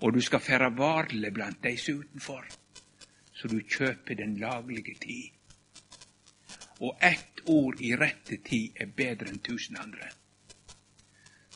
Og 0.00 0.14
du 0.14 0.20
skal 0.20 0.40
fære 0.40 0.70
varlig 0.78 1.32
blant 1.34 1.62
de 1.62 1.74
som 1.76 2.00
utenfor, 2.00 2.44
så 3.32 3.48
du 3.48 3.58
kjøper 3.60 4.14
den 4.14 4.36
laglige 4.38 4.94
tid. 5.02 5.34
Og 6.80 6.98
ett 7.02 7.42
ord 7.46 7.80
i 7.80 7.94
rette 7.96 8.38
tid 8.46 8.78
er 8.80 8.94
bedre 8.96 9.28
enn 9.32 9.42
tusen 9.42 9.76
andre. 9.76 10.08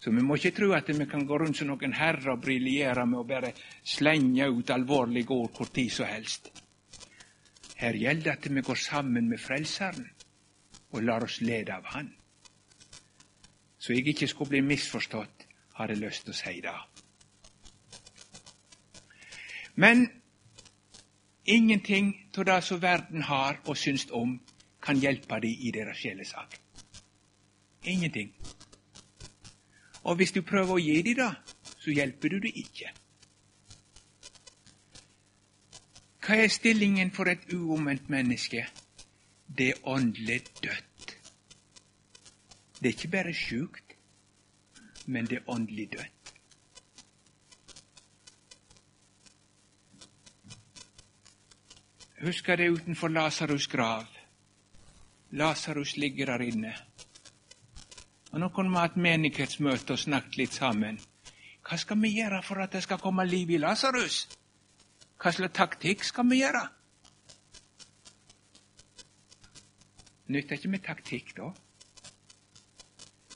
Så 0.03 0.11
vi 0.11 0.23
må 0.27 0.35
ikke 0.35 0.51
tro 0.57 0.73
at 0.75 0.89
vi 0.91 1.05
kan 1.07 1.23
gå 1.27 1.37
rundt 1.39 1.61
som 1.61 1.69
noen 1.71 1.93
herrer 1.95 2.33
og 2.33 2.41
briljere 2.43 3.05
med 3.07 3.21
å 3.21 3.27
bare 3.27 3.53
slenge 3.87 4.49
ut 4.51 4.71
alvorlige 4.75 5.31
ord 5.31 5.53
hvor 5.55 5.69
tid 5.71 5.93
som 5.95 6.09
helst. 6.11 6.49
Her 7.79 7.95
gjelder 7.95 8.25
det 8.25 8.33
at 8.33 8.49
vi 8.51 8.65
går 8.67 8.81
sammen 8.83 9.29
med 9.31 9.39
Frelseren 9.39 10.09
og 10.91 11.05
lar 11.07 11.23
oss 11.23 11.39
lede 11.41 11.77
av 11.77 11.87
Han. 11.95 12.11
Så 13.79 13.95
jeg 13.95 14.09
ikke 14.11 14.27
skulle 14.31 14.57
bli 14.57 14.63
misforstått, 14.67 15.47
har 15.79 15.91
jeg 15.91 16.03
lyst 16.03 16.27
til 16.27 16.35
å 16.35 16.39
si 16.39 16.57
det. 16.63 16.75
Men 19.75 20.05
ingenting 21.47 22.11
av 22.39 22.49
det 22.51 22.59
som 22.67 22.83
verden 22.83 23.23
har 23.31 23.63
og 23.67 23.79
syns 23.79 24.09
om, 24.11 24.35
kan 24.83 24.99
hjelpe 24.99 25.39
dem 25.43 25.63
i 25.63 25.71
deres 25.75 26.03
sjelesak. 26.03 26.59
Ingenting. 27.87 28.35
Og 30.03 30.17
hvis 30.17 30.33
du 30.33 30.43
prøver 30.43 30.75
å 30.75 30.83
gi 30.83 31.03
dem 31.03 31.19
det, 31.21 31.31
så 31.79 31.95
hjelper 31.95 32.29
du 32.29 32.39
det 32.43 32.53
ikke. 32.59 32.91
Hva 36.23 36.39
er 36.39 36.51
stillingen 36.55 37.11
for 37.11 37.31
et 37.31 37.49
uomvendt 37.55 38.09
menneske? 38.11 38.67
Det 39.47 39.69
er 39.69 39.87
åndelig 39.89 40.41
dødt. 40.63 41.17
Det 42.79 42.89
er 42.89 42.95
ikke 42.97 43.09
bare 43.09 43.35
sjukt, 43.35 43.97
men 45.07 45.27
det 45.27 45.41
er 45.41 45.51
åndelig 45.51 45.89
dødt. 45.93 46.23
Husker 52.23 52.57
det 52.57 52.71
utenfor 52.71 53.09
Lasarus' 53.09 53.71
grav. 53.71 54.07
Lasarus 55.31 55.97
ligger 55.97 56.27
der 56.27 56.39
inne. 56.39 56.75
Og 58.33 58.41
Nå 58.41 58.49
kunne 58.49 58.71
vi 58.71 58.81
hatt 58.81 58.97
menighetsmøte 58.97 59.93
og 59.93 59.99
snakket 59.99 60.37
litt 60.41 60.55
sammen. 60.57 61.01
Hva 61.63 61.77
skal 61.79 61.99
vi 62.01 62.15
gjøre 62.17 62.41
for 62.43 62.63
at 62.65 62.73
det 62.73 62.83
skal 62.83 62.99
komme 62.99 63.27
liv 63.29 63.51
i 63.51 63.59
Lasarus? 63.61 64.25
Hva 65.21 65.31
slags 65.31 65.55
taktikk 65.57 66.05
skal 66.05 66.31
vi 66.31 66.41
gjøre? 66.41 66.63
Nytter 70.33 70.57
ikke 70.57 70.71
med 70.73 70.83
taktikk, 70.87 71.35
da. 71.37 71.51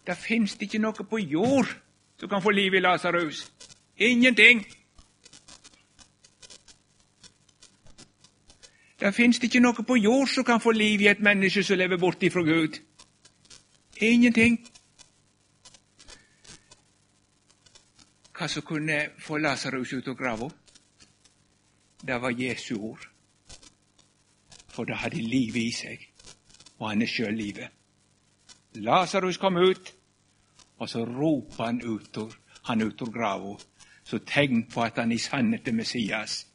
Det 0.07 0.17
fins 0.17 0.57
ikke 0.61 0.81
noe 0.81 1.05
på 1.05 1.19
jord 1.19 1.69
som 2.17 2.29
kan 2.29 2.43
få 2.43 2.51
liv 2.51 2.75
i 2.75 2.81
Lasarus. 2.81 3.45
Ingenting. 3.97 4.65
Det 9.01 9.13
fins 9.15 9.43
ikke 9.45 9.61
noe 9.61 9.85
på 9.85 9.99
jord 10.01 10.33
som 10.33 10.45
kan 10.45 10.61
få 10.61 10.73
liv 10.73 11.05
i 11.05 11.11
et 11.13 11.21
menneske 11.21 11.63
som 11.63 11.77
lever 11.77 12.01
borte 12.01 12.27
ifra 12.27 12.43
Gud. 12.43 12.81
Ingenting. 14.01 14.57
Hva 18.37 18.49
som 18.49 18.63
kunne 18.63 18.99
få 19.19 19.39
Lasarus 19.41 19.93
ut 19.93 20.09
av 20.09 20.17
grava? 20.17 20.51
Det 22.03 22.19
var 22.21 22.31
Jesu 22.37 22.75
ord. 22.77 23.07
For 24.69 24.85
det 24.85 24.99
hadde 25.01 25.23
livet 25.23 25.63
i 25.63 25.73
seg, 25.73 26.03
og 26.79 26.91
han 26.91 27.03
er 27.03 27.09
sjøl 27.09 27.33
livet. 27.33 27.73
Lasarus 28.85 29.41
kom 29.41 29.57
ut, 29.57 29.93
og 30.77 30.89
så 30.89 31.07
roper 31.09 31.65
han 31.65 31.81
ut 31.81 32.21
han 32.67 32.83
ut 32.83 33.03
av 33.03 33.13
grava. 33.13 33.57
Så 34.05 34.19
tegn 34.19 34.67
på 34.69 34.85
at 34.85 34.99
han 35.01 35.13
i 35.13 35.19
sannhet 35.19 35.69
er 35.69 35.73
Messias, 35.73 36.47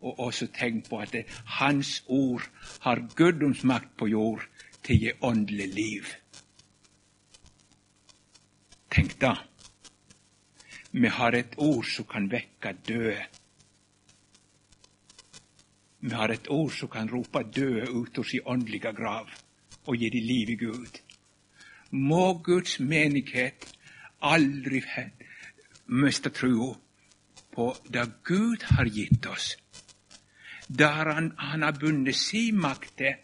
og 0.00 0.20
også 0.20 0.46
tegn 0.52 0.82
på 0.82 1.00
at 1.00 1.12
det, 1.12 1.24
hans 1.44 2.02
ord 2.06 2.44
har 2.80 3.06
guddomsmakt 3.16 3.96
på 3.96 4.12
jord 4.12 4.44
til 4.84 4.96
å 4.96 5.00
gi 5.00 5.12
åndelig 5.22 5.68
liv. 5.74 6.16
Tenk 8.90 9.16
da. 9.20 9.38
Vi 10.92 11.08
har 11.08 11.32
et 11.32 11.54
ord 11.56 11.84
som 11.86 12.04
kan 12.04 12.26
vekke 12.30 12.72
døde. 12.88 13.22
Vi 16.00 16.10
har 16.10 16.32
et 16.32 16.48
ord 16.50 16.72
som 16.72 16.88
kan 16.88 17.10
rope 17.12 17.42
døde 17.54 17.90
ut 17.90 18.18
av 18.18 18.24
sin 18.24 18.46
åndelige 18.46 18.92
grav 18.96 19.30
og 19.86 19.96
gi 19.96 20.10
dem 20.10 20.26
liv 20.26 20.50
i 20.50 20.56
Gud. 20.56 21.00
Må 21.90 22.40
Guds 22.42 22.78
menighet 22.80 23.66
aldri 24.22 24.82
miste 25.86 26.30
trua 26.30 26.74
på 27.54 27.74
det 27.92 28.06
Gud 28.24 28.62
har 28.62 28.86
gitt 28.86 29.26
oss, 29.26 29.56
der 30.68 31.12
han, 31.12 31.32
han 31.38 31.62
har 31.62 31.78
bundet 31.80 32.16
si 32.16 32.50
makt 32.52 32.96
til. 32.98 33.14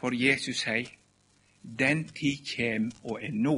For 0.00 0.14
Jesus 0.16 0.64
sier, 0.64 0.88
den 1.62 2.08
tid 2.08 2.42
kjem 2.48 2.88
og 3.04 3.20
er 3.22 3.32
nå, 3.32 3.56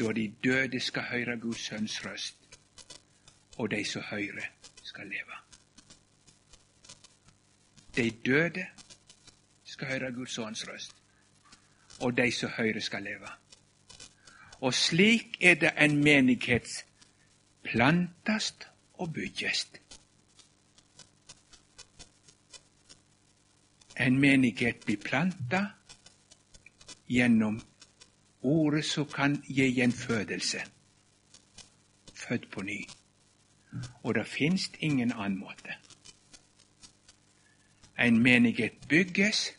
da 0.00 0.12
de 0.12 0.28
døde 0.44 0.80
skal 0.80 1.02
høre 1.02 1.36
Guds 1.40 1.60
sønns 1.66 2.04
røst, 2.06 2.36
og 3.58 3.70
de 3.70 3.84
som 3.84 4.02
hører, 4.02 4.46
skal 4.82 5.06
leve. 5.06 5.36
De 7.96 8.10
døde 8.10 8.66
skal 9.64 9.86
høre 9.88 10.12
Guds 10.12 10.34
sønns 10.34 10.68
røst, 10.68 10.96
og 12.00 12.16
de 12.16 12.32
som 12.32 12.50
hører, 12.50 12.80
skal 12.80 13.02
leve. 13.02 13.28
Og 14.60 14.74
slik 14.74 15.36
er 15.40 15.54
det 15.54 15.72
en 15.78 16.04
menighet 16.04 16.68
plantast 17.62 18.68
og 18.94 19.12
byggest. 19.12 19.80
En 24.00 24.18
menighet 24.20 24.84
blir 24.84 25.00
planta 25.00 25.64
gjennom 27.08 27.60
ordet 28.46 28.84
som 28.84 29.06
kan 29.06 29.42
gi 29.48 29.66
gjenfødelse. 29.74 30.58
Født 32.14 32.50
på 32.50 32.62
ny. 32.62 32.80
Og 34.02 34.14
det 34.14 34.26
finst 34.26 34.76
ingen 34.80 35.12
annen 35.12 35.38
måte. 35.38 35.74
En 37.98 38.22
menighet 38.22 38.72
bygges 38.88 39.52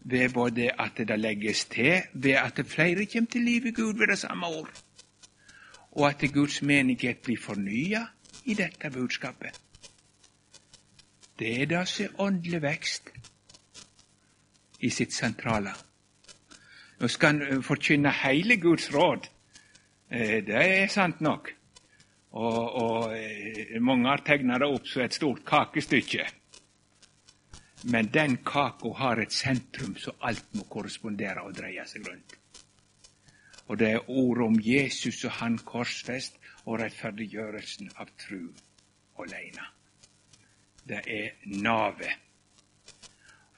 ved 0.00 0.32
både 0.32 0.70
at 0.80 0.92
det 0.96 1.20
legges 1.20 1.64
til, 1.64 2.02
ved 2.12 2.30
at 2.30 2.66
flere 2.66 3.06
kommer 3.06 3.30
til 3.30 3.40
liv 3.40 3.66
i 3.66 3.70
Gud 3.70 3.98
ved 3.98 4.06
det 4.06 4.18
samme 4.18 4.46
år, 4.46 4.70
og 5.92 6.08
at 6.08 6.32
Guds 6.32 6.62
menighet 6.62 7.18
blir 7.18 7.36
fornya 7.42 8.06
i 8.44 8.54
dette 8.54 8.90
budskapet. 8.90 9.60
Det 11.38 11.62
er 11.62 11.66
det 11.66 11.88
som 11.88 12.04
er 12.04 12.20
åndelig 12.20 12.62
vekst 12.62 13.08
i 14.80 14.90
sitt 14.90 15.14
sentrale. 15.14 15.72
Nå 17.00 17.08
skal 17.08 17.38
han 17.40 17.62
forkynne 17.64 18.12
hele 18.12 18.56
Guds 18.60 18.90
råd. 18.92 19.28
Eh, 20.10 20.42
det 20.44 20.56
er 20.56 20.90
sant 20.92 21.20
nok. 21.24 21.48
Og, 22.30 22.74
og 22.82 23.16
eh, 23.16 23.80
mange 23.80 24.10
har 24.10 24.20
tegna 24.26 24.58
det 24.60 24.68
opp 24.68 24.86
som 24.86 25.06
et 25.06 25.16
stort 25.16 25.40
kakestykke. 25.48 26.26
Men 27.88 28.10
den 28.12 28.36
kaka 28.44 28.92
har 28.98 29.22
et 29.22 29.32
sentrum 29.32 29.96
som 29.96 30.20
alt 30.28 30.44
må 30.52 30.66
korrespondere 30.68 31.40
og 31.46 31.56
dreie 31.56 31.86
seg 31.88 32.04
rundt. 32.04 32.36
Og 33.70 33.78
det 33.78 33.92
er 33.94 34.10
ordet 34.10 34.44
om 34.44 34.60
Jesus 34.60 35.24
og 35.24 35.38
han 35.40 35.56
korsfest 35.64 36.36
og 36.66 36.82
rettferdiggjørelsen 36.82 37.94
av 37.96 38.10
tru 38.20 38.50
aleine. 39.22 39.70
Det 40.84 41.00
er 41.06 41.38
navet. 41.62 42.29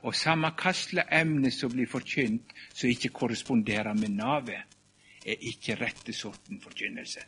Og 0.02 0.14
samme 0.18 0.50
hva 0.58 0.72
emne 1.10 1.50
som 1.54 1.72
blir 1.72 1.90
forkynt 1.90 2.54
som 2.72 2.90
ikke 2.90 3.12
korresponderer 3.14 3.94
med 3.94 4.16
navet, 4.18 4.78
er 5.26 5.44
ikke 5.52 5.78
rette 5.78 6.12
sorten 6.12 6.60
forkynnelse. 6.60 7.22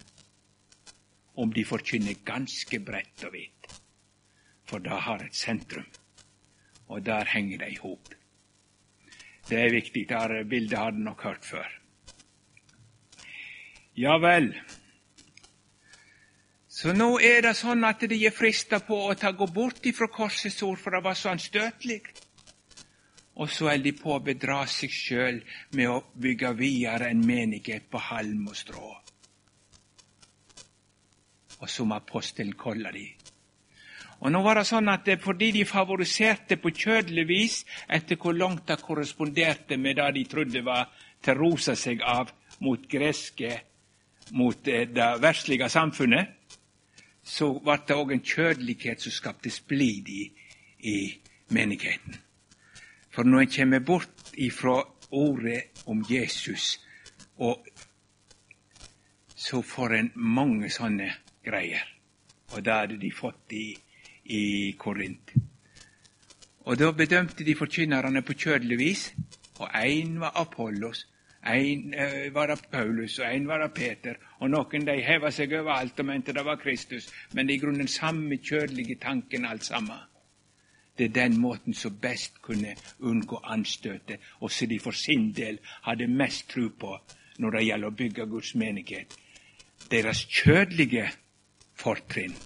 Om 1.37 1.53
de 1.53 1.65
forkynner 1.65 2.25
ganske 2.27 2.81
bredt 2.81 3.25
og 3.27 3.33
vidt. 3.33 3.69
For 4.65 4.83
det 4.83 5.05
har 5.07 5.23
et 5.23 5.37
sentrum 5.37 5.87
og 6.89 7.07
der 7.07 7.25
henger 7.25 7.59
det 7.59 7.73
i 7.73 7.81
hop. 7.83 8.09
Det 9.49 9.59
er 9.59 9.71
viktig. 9.71 10.09
Det 10.09 10.49
bildet 10.49 10.79
har 10.79 10.91
du 10.91 10.99
nok 10.99 11.23
hørt 11.23 11.45
før. 11.45 11.69
Ja 13.97 14.19
vel. 14.19 14.55
Så 16.69 16.93
nå 16.93 17.19
er 17.23 17.45
det 17.47 17.55
sånn 17.57 17.85
at 17.87 18.03
de 18.11 18.19
er 18.27 18.35
frista 18.35 18.81
på 18.83 18.97
å 19.07 19.15
ta 19.15 19.31
gå 19.31 19.47
bort 19.47 19.87
ifra 19.87 20.09
korsets 20.11 20.63
ord, 20.67 20.79
for 20.79 20.91
det 20.91 21.05
var 21.05 21.15
så 21.15 21.31
anstøtelig. 21.31 22.01
Og 23.35 23.51
så 23.51 23.73
er 23.73 23.83
de 23.83 23.93
på 23.99 24.15
å 24.15 24.23
bedra 24.23 24.61
seg 24.71 24.93
sjøl 24.95 25.41
med 25.75 25.91
å 25.91 26.03
bygge 26.15 26.53
videre 26.59 27.11
en 27.11 27.25
menighet 27.27 27.91
på 27.91 27.99
halm 28.11 28.47
og 28.51 28.57
strå. 28.57 28.91
Og 31.61 31.71
som 31.71 31.95
apostelen 31.97 32.55
kaller 32.59 32.95
de, 32.95 33.09
og 34.25 34.33
nå 34.33 34.41
var 34.41 34.57
det 34.59 34.69
sånn 34.69 34.89
at 34.89 35.09
Fordi 35.21 35.51
de 35.53 35.67
favoriserte 35.69 36.57
på 36.57 36.73
kjødelig 36.73 37.27
vis 37.29 37.59
etter 37.89 38.17
hvor 38.17 38.37
langt 38.37 38.67
det 38.69 38.81
korresponderte 38.81 39.77
med 39.77 39.99
det 40.01 40.11
de 40.17 40.25
trodde 40.25 40.65
var 40.65 40.89
til 41.21 41.35
å 41.35 41.41
rosa 41.43 41.75
seg 41.77 42.01
av 42.01 42.33
mot 42.65 42.81
greske, 42.89 43.51
mot 44.33 44.69
eh, 44.69 44.87
det 44.89 45.09
verslige 45.21 45.69
samfunnet, 45.69 46.31
så 47.25 47.51
ble 47.59 47.79
det 47.89 47.97
òg 47.97 48.13
en 48.15 48.25
kjødelighet 48.25 49.05
som 49.05 49.13
skapte 49.13 49.53
splid 49.53 50.09
i, 50.09 50.23
i 50.85 50.97
menigheten. 51.53 52.24
For 53.15 53.23
når 53.23 53.41
en 53.41 53.55
kommer 53.57 53.79
bort 53.79 54.35
ifra 54.35 54.81
ordet 55.11 55.63
om 55.87 56.05
Jesus, 56.11 56.81
og 57.39 57.67
så 59.37 59.63
får 59.63 59.95
en 59.95 60.13
mange 60.15 60.71
sånne 60.71 61.11
greier. 61.45 61.87
Og 62.55 62.65
det 62.65 62.73
hadde 62.73 62.99
de 62.99 63.11
fått 63.15 63.53
i 63.55 63.67
i 64.25 64.73
Korint. 64.79 65.35
Og 66.65 66.79
Da 66.79 66.93
bedømte 66.93 67.45
de 67.45 67.55
forkynnerne 67.55 68.23
på 68.23 68.33
kjødelig 68.33 68.79
vis, 68.79 69.15
og 69.59 69.69
én 69.69 70.19
var 70.19 70.33
Apollos, 70.35 71.07
én 71.45 71.93
eh, 71.95 72.35
var 72.35 72.57
Paulus, 72.73 73.19
og 73.19 73.27
én 73.27 73.47
var 73.47 73.69
Peter, 73.69 74.15
og 74.41 74.51
noen 74.51 74.87
de 74.87 75.03
heva 75.03 75.31
seg 75.31 75.53
over 75.53 75.73
alt 75.73 76.01
og 76.01 76.07
mente 76.07 76.33
det 76.33 76.45
var 76.45 76.57
Kristus, 76.57 77.13
men 77.33 77.47
det 77.47 77.55
er 77.55 77.57
i 77.57 77.61
grunnen 77.61 77.89
samme 77.89 78.37
kjødelige 78.37 78.97
tanken 78.97 79.45
alt 79.45 79.65
sammen. 79.65 79.99
Det 80.99 81.05
er 81.05 81.15
den 81.15 81.41
måten 81.41 81.75
som 81.75 81.99
best 82.01 82.43
kunne 82.43 82.77
unngå 83.01 83.41
anstøtet, 83.45 84.21
og 84.41 84.51
som 84.51 84.69
de 84.69 84.79
for 84.81 84.95
sin 84.95 85.33
del 85.33 85.59
hadde 85.83 86.07
mest 86.07 86.49
tro 86.51 86.69
på 86.69 86.97
når 87.39 87.51
det 87.51 87.67
gjelder 87.67 87.91
å 87.91 87.99
bygge 87.99 88.27
Guds 88.31 88.55
menighet. 88.55 89.15
Deres 89.91 90.25
kjødelige 90.31 91.09
fortrinn 91.75 92.37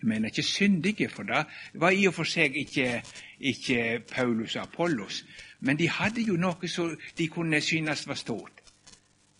jeg 0.00 0.08
mener 0.08 0.28
ikke 0.28 0.42
syndige, 0.42 1.08
for 1.08 1.22
det 1.22 1.44
var 1.74 1.90
i 1.90 2.06
og 2.08 2.14
for 2.14 2.24
seg 2.24 2.56
ikke, 2.56 3.02
ikke 3.40 4.00
Paulus 4.08 4.56
og 4.56 4.62
Apollos. 4.62 5.24
Men 5.60 5.76
de 5.76 5.88
hadde 5.92 6.24
jo 6.24 6.38
noe 6.40 6.68
som 6.68 6.94
de 7.18 7.26
kunne 7.28 7.60
synes 7.60 8.06
var 8.08 8.16
stort. 8.16 8.62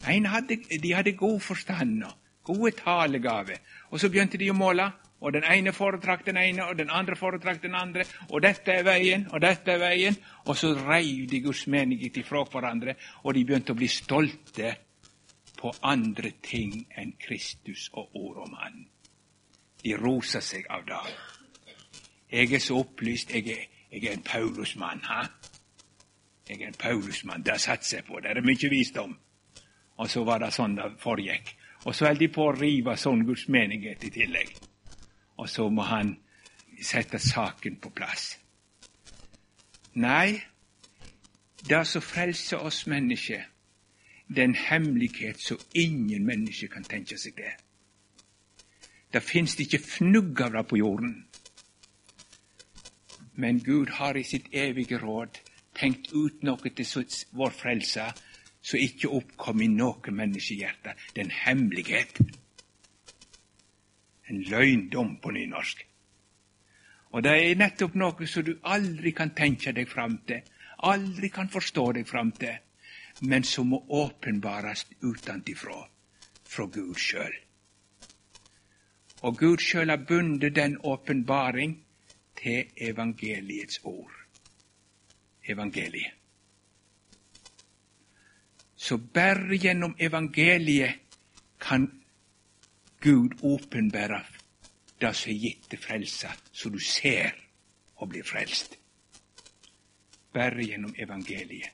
Hadde, 0.04 0.58
de 0.82 0.92
hadde 0.92 1.12
god 1.12 1.40
forstand 1.40 2.04
og 2.04 2.12
gode 2.44 2.70
talegaver. 2.76 3.56
Og 3.90 4.00
så 4.00 4.08
begynte 4.08 4.38
de 4.38 4.50
å 4.50 4.56
måle. 4.56 4.90
Og 5.20 5.32
den 5.32 5.44
ene 5.44 5.72
foretrakk 5.76 6.24
den 6.26 6.38
ene, 6.40 6.64
og 6.64 6.78
den 6.78 6.90
andre 6.90 7.16
foretrakk 7.16 7.62
den 7.62 7.74
andre. 7.76 8.04
Og 8.30 8.42
dette 8.42 8.72
er 8.72 8.86
veien, 8.86 9.26
og 9.32 9.42
dette 9.44 9.74
er 9.74 9.82
veien. 9.82 10.16
Og 10.46 10.56
så 10.56 10.72
reiv 10.74 11.26
de 11.28 11.42
Guds 11.44 11.66
menighet 11.66 12.16
ifra 12.16 12.44
hverandre, 12.48 12.94
og 13.24 13.34
de 13.36 13.44
begynte 13.44 13.76
å 13.76 13.80
bli 13.80 13.88
stolte 13.88 14.72
på 15.60 15.72
andre 15.84 16.32
ting 16.42 16.86
enn 16.96 17.12
Kristus 17.20 17.90
og 17.92 18.16
ordet 18.16 18.46
om 18.46 18.56
Han. 18.62 18.80
De 19.84 19.96
rosa 19.96 20.40
seg 20.44 20.64
av 20.72 20.86
det. 20.88 21.02
Jeg 22.30 22.52
er 22.54 22.64
så 22.64 22.80
opplyst. 22.80 23.34
Jeg 23.34 23.48
er, 23.48 23.66
jeg 23.92 24.04
er 24.04 24.16
en 24.16 24.24
Paulusmann. 24.24 25.04
Ha? 25.04 25.22
Jeg 26.48 26.62
er 26.62 26.68
en 26.68 26.80
Paulusmann. 26.80 27.44
Det 27.44 27.60
satser 27.60 27.98
jeg 27.98 28.06
på. 28.08 28.20
Det 28.20 28.32
er 28.32 28.44
mye 28.44 28.70
visdom. 28.72 29.16
Og 30.00 30.08
så 30.10 30.24
var 30.24 30.40
det 30.40 30.52
sånn 30.56 30.76
det 30.78 30.92
foregikk. 31.00 31.54
Og 31.84 31.94
så 31.96 32.08
holdt 32.08 32.20
de 32.20 32.28
på 32.32 32.44
å 32.48 32.56
rive 32.56 32.96
sånn 32.96 33.24
Guds 33.28 33.48
menighet 33.52 34.04
i 34.04 34.12
tillegg. 34.12 34.52
Og 35.40 35.48
så 35.48 35.68
må 35.72 35.86
han 35.88 36.14
sette 36.84 37.18
saken 37.18 37.78
på 37.80 37.92
plass. 37.96 38.34
Nei, 39.96 40.36
det 41.68 41.80
som 41.88 42.04
frelser 42.04 42.60
oss 42.64 42.84
mennesker, 42.86 43.42
det 44.28 44.38
er 44.38 44.48
en 44.50 44.54
hemmelighet 44.54 45.40
som 45.42 45.58
ingen 45.74 46.26
mennesker 46.26 46.70
kan 46.70 46.84
tenke 46.84 47.18
seg 47.18 47.34
det. 47.40 47.56
Det 49.10 49.22
fins 49.26 49.56
ikke 49.58 49.80
fnugg 49.82 50.40
av 50.44 50.54
det 50.54 50.66
på 50.70 50.78
jorden. 50.78 51.16
Men 53.34 53.58
Gud 53.64 53.90
har 53.96 54.16
i 54.16 54.22
sitt 54.22 54.52
evige 54.52 55.00
råd 55.02 55.40
tenkt 55.74 56.12
ut 56.12 56.44
noe 56.46 56.70
til 56.76 57.08
vår 57.32 57.56
frelse 57.56 58.06
som 58.60 58.78
ikke 58.78 59.08
oppkom 59.08 59.64
i 59.64 59.70
noe 59.72 60.14
menneskehjerte. 60.14 60.94
Det 61.14 61.24
er 61.24 61.26
en 61.26 61.38
hemmelighet. 61.42 62.20
En 64.30 64.42
løgndom 64.46 65.16
på 65.22 65.30
nynorsk. 65.34 65.86
Og 67.10 67.22
det 67.26 67.32
er 67.34 67.58
nettopp 67.58 67.96
noe 67.98 68.26
som 68.30 68.46
du 68.46 68.52
aldri 68.62 69.10
kan 69.16 69.34
tenke 69.34 69.72
deg 69.74 69.88
fram 69.90 70.20
til, 70.26 70.44
aldri 70.86 71.28
kan 71.34 71.50
forstå 71.50 71.86
deg 71.98 72.06
fram 72.08 72.30
til, 72.38 72.54
men 73.26 73.44
som 73.44 73.72
må 73.72 73.82
åpenbares 73.88 74.86
utenfra, 75.02 75.82
fra 76.46 76.66
Gud 76.66 76.94
sjøl. 76.96 77.34
Og 79.26 79.36
Gud 79.36 79.60
sjøl 79.60 79.90
har 79.90 80.06
bundet 80.08 80.54
den 80.56 80.78
åpenbaring 80.86 81.76
til 82.38 82.70
evangeliets 82.76 83.80
ord. 83.84 84.14
Evangeliet. 85.44 86.14
Så 88.76 88.96
bare 88.96 89.58
gjennom 89.60 89.92
evangeliet 89.98 91.02
kan 91.60 91.99
Gud 93.00 93.38
åpenbærer 93.42 94.26
det 95.00 95.14
som 95.16 95.30
er 95.32 95.38
gitt 95.40 95.70
til 95.70 95.80
frelsa, 95.80 96.34
så 96.52 96.68
du 96.68 96.78
ser 96.78 97.32
og 97.96 98.10
blir 98.12 98.24
frelst. 98.24 98.76
Bare 100.32 100.64
gjennom 100.64 100.94
evangeliet. 100.98 101.72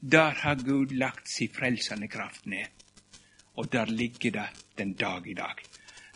Der 0.00 0.30
har 0.30 0.54
Gud 0.64 0.90
lagt 0.96 1.28
si 1.28 1.46
frelsende 1.48 2.08
kraft 2.08 2.46
ned, 2.46 2.66
og 3.54 3.72
der 3.72 3.86
ligger 3.86 4.30
det 4.30 4.48
den 4.78 4.92
dag 4.92 5.26
i 5.26 5.34
dag. 5.34 5.54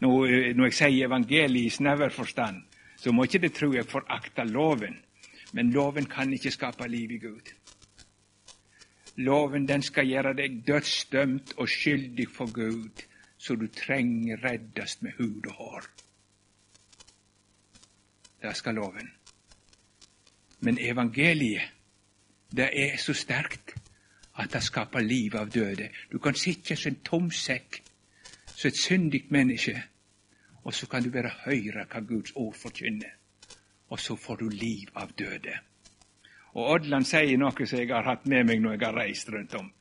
Når, 0.01 0.27
eh, 0.27 0.57
når 0.57 0.64
jeg 0.64 0.75
sier 0.75 1.07
evangeliet 1.07 1.66
i 1.66 1.70
snever 1.70 2.09
forstand, 2.09 2.62
så 2.97 3.12
må 3.12 3.25
ikke 3.25 3.38
det 3.38 3.53
tro 3.55 3.73
jeg 3.73 3.87
forakter 3.87 4.44
loven, 4.44 4.97
men 5.53 5.70
loven 5.70 6.07
kan 6.07 6.33
ikke 6.33 6.51
skape 6.51 6.88
liv 6.88 7.11
i 7.12 7.18
Gud. 7.18 7.55
Loven 9.16 9.68
den 9.68 9.83
skal 9.83 10.07
gjøre 10.07 10.35
deg 10.35 10.62
dødsdømt 10.66 11.53
og 11.57 11.68
skyldig 11.68 12.29
for 12.35 12.53
Gud, 12.53 13.05
så 13.44 13.54
du 13.54 13.66
trenger 13.68 14.40
reddast 14.44 15.02
med 15.02 15.12
hud 15.18 15.46
og 15.46 15.52
hår. 15.52 15.87
Der 18.42 18.52
skal 18.52 18.74
loven. 18.74 19.11
Men 20.61 20.78
evangeliet, 20.80 21.72
det 22.57 22.70
er 22.72 22.96
så 22.96 23.12
sterkt 23.12 23.74
at 24.38 24.52
det 24.52 24.62
skaper 24.62 25.04
liv 25.04 25.37
av 25.37 25.50
døde. 25.50 25.90
Du 26.12 26.18
kan 26.18 26.35
sitte 26.35 26.76
som 26.76 26.92
en 26.92 27.02
tom 27.04 27.28
sekk, 27.30 27.83
som 28.46 28.68
et 28.68 28.80
syndig 28.80 29.26
menneske, 29.28 29.83
og 30.64 30.74
så 30.74 30.87
kan 30.87 31.04
du 31.04 31.11
bare 31.12 31.35
høre 31.44 31.85
hva 31.85 32.00
Guds 32.00 32.33
ord 32.35 32.57
forkynner. 32.57 33.12
Og 33.88 34.00
så 34.00 34.16
får 34.16 34.37
du 34.40 34.48
liv 34.48 34.88
av 34.94 35.12
døde. 35.18 35.59
Og 36.54 36.70
Odland 36.78 37.04
sier 37.04 37.37
noe 37.38 37.66
som 37.66 37.78
jeg 37.78 37.92
har 37.92 38.09
hatt 38.09 38.24
med 38.26 38.46
meg 38.48 38.62
når 38.62 38.78
jeg 38.78 38.87
har 38.87 38.96
reist 38.96 39.28
rundt 39.28 39.54
om. 39.61 39.72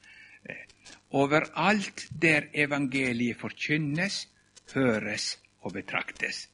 Overalt 1.14 2.08
der 2.22 2.50
evangeliet 2.54 3.38
forkynnes, 3.38 4.28
høres 4.74 5.38
og 5.62 5.74
betraktes, 5.74 6.48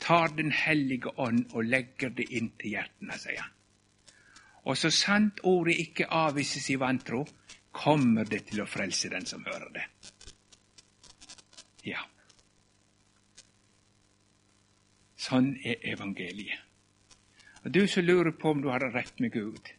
tar 0.00 0.28
Den 0.36 0.52
hellige 0.52 1.18
ånd 1.18 1.46
og 1.52 1.64
legger 1.64 2.08
det 2.08 2.26
inn 2.30 2.50
til 2.60 2.76
hjertene, 2.76 3.18
sier 3.18 3.40
han. 3.40 3.52
Og 4.64 4.76
så 4.76 4.90
sant 4.90 5.40
ordet 5.44 5.76
ikke 5.80 6.08
avvises 6.08 6.70
i 6.70 6.78
vantro, 6.80 7.24
kommer 7.72 8.24
det 8.24 8.46
til 8.48 8.62
å 8.62 8.68
frelse 8.70 9.10
den 9.12 9.26
som 9.26 9.44
hører 9.44 9.70
det. 9.74 9.84
Ja. 11.84 12.00
Sånn 15.20 15.54
er 15.64 15.84
evangeliet. 15.92 16.60
Og 17.64 17.72
Du 17.72 17.86
som 17.88 18.04
lurer 18.04 18.32
på 18.32 18.52
om 18.52 18.60
du 18.62 18.68
har 18.68 18.84
rett 18.92 19.20
med 19.20 19.32
Gud, 19.32 19.72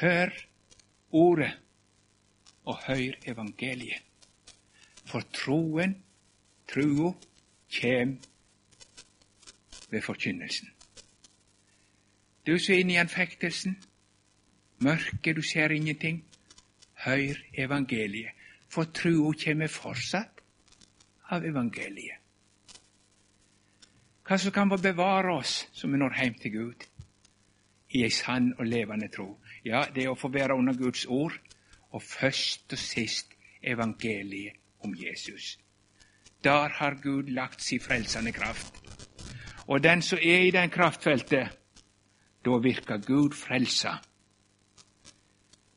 hør 0.00 0.32
ordet 1.12 1.52
og 2.64 2.78
hør 2.86 3.16
evangeliet. 3.26 4.02
For 5.04 5.20
troen, 5.32 5.96
trua, 6.68 7.12
kjem 7.68 8.18
ved 9.90 10.02
forkynnelsen. 10.02 10.70
Du 12.46 12.58
som 12.58 12.74
er 12.74 12.78
inne 12.78 12.92
i 12.92 13.00
anfektelsen, 13.00 13.76
mørket, 14.78 15.36
du 15.36 15.42
ser 15.42 15.72
ingenting, 15.72 16.24
hør 17.04 17.36
evangeliet. 17.52 18.32
For 18.68 18.84
trua 18.84 19.32
kjem 19.38 19.68
fortsatt 19.68 20.40
av 21.30 21.44
evangeliet. 21.44 22.20
Hva 24.24 24.38
som 24.40 24.52
kan 24.56 24.70
bevare 24.72 25.36
oss 25.36 25.66
som 25.76 25.92
vi 25.92 26.00
når 26.00 26.16
heim 26.16 26.34
til 26.40 26.52
Gud? 26.52 26.84
i 27.94 28.02
ei 28.02 28.10
sann 28.10 28.52
og 28.58 28.66
levende 28.66 29.08
tro. 29.08 29.28
Ja, 29.64 29.84
det 29.94 30.04
er 30.04 30.12
å 30.12 30.18
få 30.18 30.30
være 30.34 30.56
under 30.58 30.74
Guds 30.78 31.06
ord, 31.06 31.36
og 31.94 32.02
først 32.02 32.72
og 32.72 32.78
sist 32.78 33.34
evangeliet 33.62 34.52
om 34.84 34.94
Jesus. 34.98 35.58
Der 36.44 36.68
har 36.68 36.98
Gud 37.02 37.22
lagt 37.22 37.62
sin 37.62 37.80
frelsende 37.80 38.32
kraft. 38.32 38.74
Og 39.66 39.84
den 39.84 40.02
som 40.02 40.18
er 40.22 40.38
i 40.38 40.50
den 40.50 40.70
kraftfeltet, 40.70 41.48
da 42.44 42.50
virker 42.50 42.98
Gud 42.98 43.32
frelsa. 43.32 43.92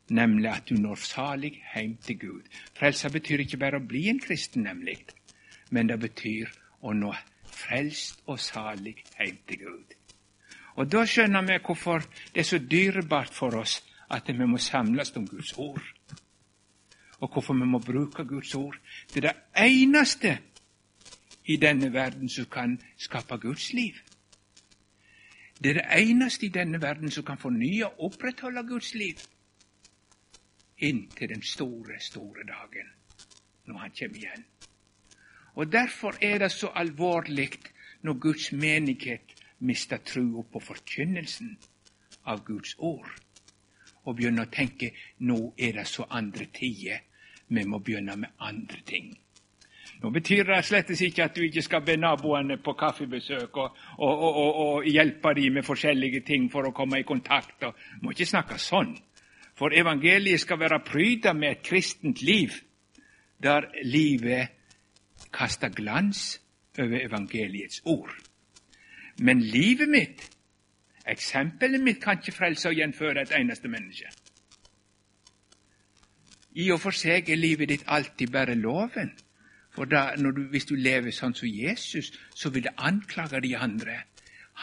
Nemlig 0.08 0.50
at 0.50 0.68
du 0.68 0.74
når 0.74 0.94
salig 0.94 1.62
heim 1.74 1.96
til 1.96 2.18
Gud. 2.18 2.42
Frelsa 2.74 3.08
betyr 3.08 3.44
ikke 3.44 3.56
bare 3.56 3.80
å 3.80 3.86
bli 3.88 4.08
en 4.08 4.20
kristen, 4.20 4.62
nemlig, 4.62 4.98
men 5.70 5.88
det 5.88 6.00
betyr 6.00 6.50
å 6.82 6.92
nå 6.92 7.14
frelst 7.52 8.22
og 8.26 8.40
salig 8.40 8.96
heim 9.16 9.38
til 9.48 9.58
Gud. 9.58 9.94
Og 10.74 10.92
Da 10.92 11.04
skjønner 11.06 11.42
vi 11.42 11.58
hvorfor 11.64 12.04
det 12.34 12.40
er 12.40 12.48
så 12.48 12.58
dyrebart 12.58 13.34
for 13.34 13.56
oss 13.56 13.80
at 14.10 14.28
vi 14.28 14.46
må 14.46 14.58
samles 14.58 15.16
om 15.16 15.26
Guds 15.28 15.52
ord. 15.58 15.97
Og 17.18 17.32
hvorfor 17.32 17.54
vi 17.54 17.64
må 17.64 17.78
bruke 17.78 18.24
Guds 18.24 18.54
ord. 18.54 18.76
Det 19.14 19.24
er 19.24 19.32
det 19.32 19.64
eneste 19.64 20.38
i 21.44 21.56
denne 21.56 21.92
verden 21.92 22.28
som 22.28 22.44
kan 22.44 22.80
skape 22.96 23.38
Guds 23.38 23.72
liv. 23.72 23.94
Det 25.62 25.70
er 25.70 25.74
det 25.74 26.08
eneste 26.08 26.46
i 26.46 26.48
denne 26.48 26.82
verden 26.82 27.10
som 27.10 27.24
kan 27.24 27.38
fornye 27.38 27.86
og 27.86 28.04
opprettholde 28.04 28.62
Guds 28.68 28.94
liv. 28.94 29.14
Inntil 30.78 31.28
den 31.28 31.42
store, 31.42 32.00
store 32.00 32.44
dagen, 32.46 32.92
når 33.66 33.78
Han 33.78 33.90
kommer 33.98 34.16
igjen. 34.16 34.44
Og 35.54 35.72
Derfor 35.72 36.14
er 36.22 36.38
det 36.38 36.52
så 36.52 36.70
alvorlig 36.74 37.50
når 38.02 38.18
Guds 38.18 38.52
menighet 38.52 39.34
mister 39.58 39.96
trua 39.96 40.42
på 40.42 40.60
forkynnelsen 40.60 41.58
av 42.24 42.44
Guds 42.44 42.74
ord, 42.78 43.10
og 44.08 44.16
begynne 44.16 44.46
å 44.46 44.52
tenke 44.52 44.92
nå 45.28 45.38
er 45.56 45.78
det 45.78 45.86
så 45.88 46.06
andre 46.10 46.48
tider, 46.54 47.04
vi 47.48 47.64
må 47.64 47.80
begynne 47.84 48.16
med 48.16 48.36
andre 48.44 48.80
ting. 48.86 49.10
Nå 49.98 50.10
betyr 50.14 50.46
det 50.46 50.60
slett 50.62 50.90
ikke 50.94 51.24
at 51.24 51.34
du 51.34 51.42
ikke 51.42 51.64
skal 51.64 51.82
be 51.82 51.96
naboene 51.98 52.58
på 52.62 52.74
kaffebesøk 52.78 53.56
og, 53.58 53.78
og, 53.98 54.22
og, 54.28 54.60
og 54.64 54.86
hjelpe 54.86 55.32
dem 55.34 55.58
med 55.58 55.66
forskjellige 55.66 56.22
ting 56.26 56.46
for 56.52 56.68
å 56.68 56.74
komme 56.76 57.00
i 57.00 57.06
kontakt. 57.08 57.56
Du 57.60 58.04
må 58.06 58.14
ikke 58.14 58.28
snakke 58.28 58.60
sånn. 58.62 58.94
For 59.58 59.74
evangeliet 59.74 60.44
skal 60.44 60.60
være 60.60 60.84
pryda 60.86 61.32
med 61.34 61.56
et 61.56 61.64
kristent 61.66 62.22
liv, 62.22 62.54
der 63.42 63.66
livet 63.82 64.54
kaster 65.34 65.72
glans 65.74 66.38
over 66.78 67.00
evangeliets 67.02 67.82
ord. 67.90 68.12
Men 69.18 69.42
livet 69.42 69.90
mitt, 69.90 70.22
eksempelet 71.10 71.82
mitt, 71.82 72.02
kan 72.02 72.18
ikke 72.18 72.36
frelse 72.36 72.68
og 72.68 72.74
gjenføre 72.74 73.22
et 73.22 73.32
eneste 73.36 73.68
menneske. 73.68 74.10
I 76.58 76.70
og 76.74 76.80
for 76.80 76.96
seg 76.96 77.28
er 77.30 77.38
livet 77.38 77.68
ditt 77.70 77.84
alltid 77.86 78.32
bare 78.34 78.54
loven. 78.54 79.12
For 79.70 79.84
da, 79.84 80.16
du, 80.16 80.48
Hvis 80.50 80.66
du 80.66 80.74
lever 80.74 81.14
sånn 81.14 81.36
som 81.38 81.48
Jesus, 81.48 82.10
så 82.34 82.50
vil 82.50 82.64
det 82.66 82.74
anklage 82.76 83.40
de 83.44 83.54
andre. 83.56 84.00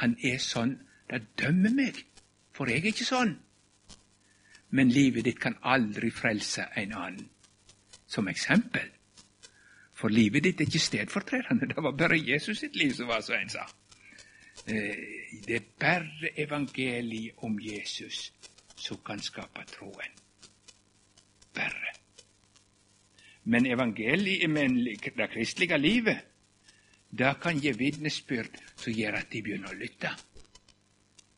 Han 0.01 0.17
er 0.23 0.41
sånn. 0.43 0.75
Det 1.10 1.21
dømmer 1.39 1.71
meg, 1.71 2.01
for 2.51 2.67
jeg 2.67 2.81
er 2.81 2.91
ikke 2.91 3.05
sånn. 3.05 3.36
Men 4.75 4.89
livet 4.89 5.27
ditt 5.27 5.39
kan 5.39 5.55
aldri 5.62 6.10
frelse 6.12 6.65
en 6.75 6.95
annen. 6.97 7.29
Som 8.08 8.27
eksempel. 8.27 8.89
For 9.95 10.12
livet 10.12 10.43
ditt 10.43 10.60
er 10.60 10.67
ikke 10.67 10.84
stedfortredende. 10.84 11.67
Det 11.71 11.84
var 11.84 11.95
bare 11.95 12.19
Jesus 12.19 12.60
sitt 12.60 12.75
liv 12.75 12.91
som 12.97 13.08
var 13.08 13.21
så 13.23 13.38
en 13.38 13.53
sa. 13.53 13.63
Eh, 14.63 15.41
det 15.45 15.55
er 15.55 15.65
bare 15.79 16.31
evangeliet 16.41 17.43
om 17.43 17.59
Jesus 17.61 18.31
som 18.75 18.97
kan 19.05 19.19
skape 19.21 19.65
troen. 19.69 20.15
Bare. 21.55 21.91
Men 23.43 23.65
evangeliet, 23.65 24.49
men 24.49 24.79
det 24.83 25.29
kristelige 25.31 25.77
livet, 25.77 26.17
det 27.12 27.35
kan 27.41 27.60
gi 27.60 27.71
vitnesbyrd 27.71 28.58
som 28.75 28.93
gjør 28.93 29.19
at 29.19 29.29
de 29.31 29.41
begynner 29.43 29.71
å 29.71 29.79
lytte. 29.79 30.12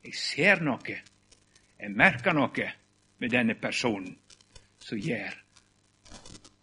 Jeg 0.05 0.15
ser 0.15 0.63
noe, 0.63 0.95
jeg 1.78 1.91
merker 1.93 2.34
noe 2.34 2.72
med 3.20 3.34
denne 3.34 3.57
personen 3.59 4.15
som 4.80 4.97
gjør 4.97 5.36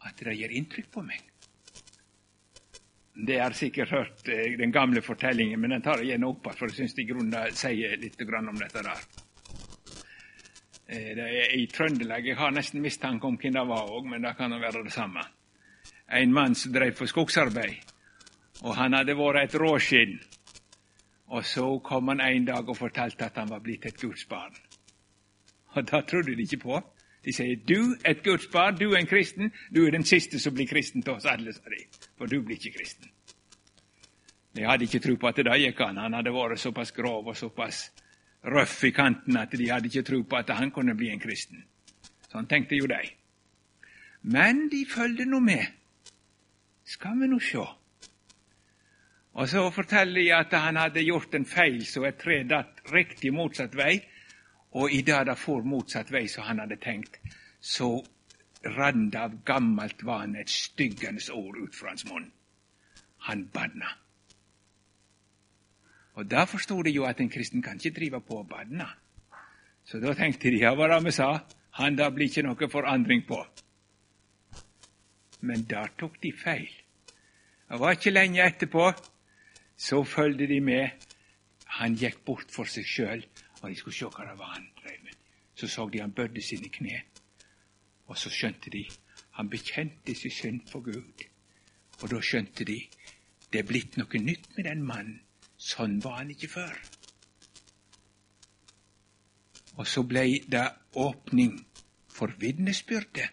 at 0.08 0.24
det 0.24 0.34
gjør 0.38 0.56
inntrykk 0.58 0.90
på 0.90 1.04
meg. 1.04 1.33
Det 3.14 3.38
har 3.38 3.50
sikkert 3.54 3.90
hørt 3.90 4.28
eh, 4.28 4.58
den 4.58 4.72
gamle 4.72 5.02
fortellingen, 5.02 5.60
men 5.60 5.70
den 5.70 5.82
tar 5.82 6.00
jeg 6.02 6.08
igjen 6.08 6.26
opp 6.26 6.48
for 6.50 6.66
jeg 6.66 6.80
syns 6.80 6.98
i 6.98 7.06
grunnen 7.06 7.54
sier 7.54 7.94
litt 8.00 8.20
om 8.20 8.58
dette 8.58 8.82
der. 8.82 9.04
Eh, 10.86 11.14
det 11.14 11.28
er 11.28 11.54
I 11.54 11.66
Trøndelag 11.70 12.26
jeg 12.26 12.36
har 12.36 12.50
nesten 12.50 12.82
mistanke 12.82 13.26
om 13.26 13.38
hvem 13.38 13.54
det 13.54 13.66
var 13.68 13.86
òg, 13.86 14.08
men 14.10 14.22
det 14.22 14.34
kan 14.36 14.52
jo 14.52 14.58
være 14.58 14.82
det 14.84 14.92
samme. 14.92 15.22
En 16.10 16.32
mann 16.32 16.54
som 16.54 16.72
drev 16.72 16.96
på 16.98 17.06
skogsarbeid, 17.06 17.92
og 18.62 18.74
han 18.76 18.98
hadde 18.98 19.14
vært 19.16 19.44
et 19.44 19.60
råskinn. 19.62 20.18
Og 21.30 21.44
så 21.44 21.78
kom 21.86 22.08
han 22.08 22.20
en 22.20 22.44
dag 22.44 22.68
og 22.68 22.76
fortalte 22.76 23.24
at 23.24 23.38
han 23.38 23.48
var 23.50 23.62
blitt 23.62 23.86
et 23.86 24.00
gudsbarn. 24.00 24.58
Og 25.74 25.86
det 25.86 26.04
trodde 26.06 26.34
de 26.36 26.42
ikke 26.42 26.62
på. 26.66 26.82
De 27.24 27.32
sier 27.32 27.56
du, 27.66 27.96
et 28.04 28.22
Guds 28.24 28.46
barn, 28.52 28.76
du 28.76 28.90
er 28.90 29.00
en 29.00 29.08
kristen, 29.08 29.52
du 29.72 29.86
er 29.86 29.94
den 29.94 30.04
siste 30.04 30.38
som 30.38 30.54
blir 30.54 30.68
kristen 30.68 31.02
til 31.02 31.16
oss 31.16 31.26
alle, 31.28 31.52
sa 31.56 31.72
de, 31.72 31.84
for 32.18 32.28
du 32.28 32.42
blir 32.42 32.60
ikke 32.60 32.78
kristen. 32.78 33.10
De 34.54 34.66
hadde 34.68 34.86
ikke 34.86 35.00
tro 35.02 35.16
på 35.18 35.28
at 35.30 35.40
det 35.42 35.60
gikk 35.64 35.80
an. 35.82 35.98
Han 35.98 36.14
hadde 36.14 36.32
vært 36.34 36.62
såpass 36.62 36.92
grov 36.94 37.26
og 37.26 37.36
såpass 37.36 37.88
røff 38.54 38.84
i 38.86 38.92
kanten 38.94 39.38
at 39.40 39.54
de 39.56 39.70
hadde 39.70 39.90
ikke 39.90 40.04
tro 40.06 40.20
på 40.22 40.38
at 40.38 40.52
han 40.54 40.70
kunne 40.70 40.94
bli 40.94 41.10
en 41.10 41.22
kristen. 41.22 41.64
Sånn 42.30 42.46
tenkte 42.50 42.78
jo 42.78 42.86
de. 42.90 43.00
Men 44.30 44.68
de 44.70 44.84
følgde 44.88 45.26
nå 45.26 45.40
med. 45.42 45.64
Skal 46.84 47.18
vi 47.18 47.28
nå 47.30 47.40
sjå. 47.42 47.64
Og 49.34 49.48
så 49.50 49.64
forteller 49.74 50.20
de 50.20 50.30
at 50.36 50.52
han 50.54 50.78
hadde 50.78 51.02
gjort 51.02 51.34
en 51.34 51.46
feil, 51.48 51.80
så 51.86 52.04
et 52.06 52.20
tre 52.20 52.42
datt 52.46 52.84
riktig 52.94 53.32
motsatt 53.34 53.74
vei. 53.74 53.96
Og 54.74 54.92
i 54.92 55.02
det 55.06 55.38
får 55.38 55.62
motsatt 55.62 56.10
vei 56.10 56.26
som 56.28 56.48
han 56.48 56.62
hadde 56.64 56.80
tenkt, 56.82 57.20
så 57.60 58.02
rann 58.64 59.10
det 59.10 59.20
av 59.20 59.36
gammelt 59.46 60.02
vane 60.04 60.40
et 60.40 60.50
styggende 60.50 61.22
ord 61.32 61.58
ut 61.58 61.76
fra 61.76 61.92
hans 61.92 62.06
munn. 62.08 62.30
Han 63.28 63.46
banna. 63.54 63.92
Og 66.14 66.26
da 66.30 66.44
forsto 66.46 66.82
de 66.82 66.92
jo 66.94 67.06
at 67.08 67.20
en 67.20 67.30
kristen 67.30 67.62
kan 67.62 67.78
ikke 67.78 67.98
drive 67.98 68.20
på 68.20 68.40
og 68.42 68.48
banne. 68.48 68.86
Så 69.84 70.00
da 70.00 70.14
tenkte 70.14 70.50
de 70.50 70.62
ja, 70.62 70.74
hva 70.74 70.88
det 70.88 71.00
vi 71.04 71.12
sa, 71.12 71.30
han 71.78 71.96
da 71.98 72.08
blir 72.14 72.30
ikke 72.30 72.44
noe 72.46 72.70
forandring 72.70 73.24
på. 73.28 73.40
Men 75.44 75.66
der 75.68 75.90
tok 75.98 76.20
de 76.22 76.32
feil. 76.32 76.70
Det 77.68 77.80
var 77.80 77.96
ikke 77.96 78.14
lenge 78.14 78.44
etterpå, 78.44 78.92
så 79.76 80.04
følgde 80.04 80.46
de 80.46 80.60
med. 80.60 81.04
Han 81.80 81.96
gikk 81.98 82.22
bort 82.24 82.52
for 82.54 82.70
seg 82.70 82.86
sjøl, 82.86 83.24
og 83.64 83.70
de 83.70 83.76
skulle 83.76 83.96
se 83.96 84.08
hva 84.12 84.24
det 84.28 84.38
var 84.38 84.50
han 84.52 84.66
drev 84.76 85.04
med. 85.04 85.20
Så 85.54 85.68
så 85.68 85.88
de 85.88 86.00
han 86.00 86.12
bødde 86.12 86.42
sine 86.42 86.68
kne, 86.68 87.00
og 88.06 88.18
så 88.18 88.30
skjønte 88.30 88.70
de 88.70 88.84
han 89.38 89.48
bekjente 89.50 90.14
sin 90.14 90.30
synd 90.30 90.60
for 90.68 90.84
Gud. 90.84 91.24
Og 92.02 92.10
da 92.10 92.20
skjønte 92.20 92.64
de 92.64 92.76
det 93.52 93.62
er 93.62 93.68
blitt 93.68 93.96
noe 93.96 94.18
nytt 94.20 94.50
med 94.56 94.68
den 94.68 94.82
mannen. 94.84 95.20
Sånn 95.56 95.96
var 96.04 96.18
han 96.18 96.34
ikke 96.34 96.50
før. 96.50 96.76
Og 99.78 99.86
så 99.88 100.02
ble 100.04 100.26
det 100.50 100.66
åpning 101.00 101.56
for 102.10 102.34
vitnesbyrdet, 102.38 103.30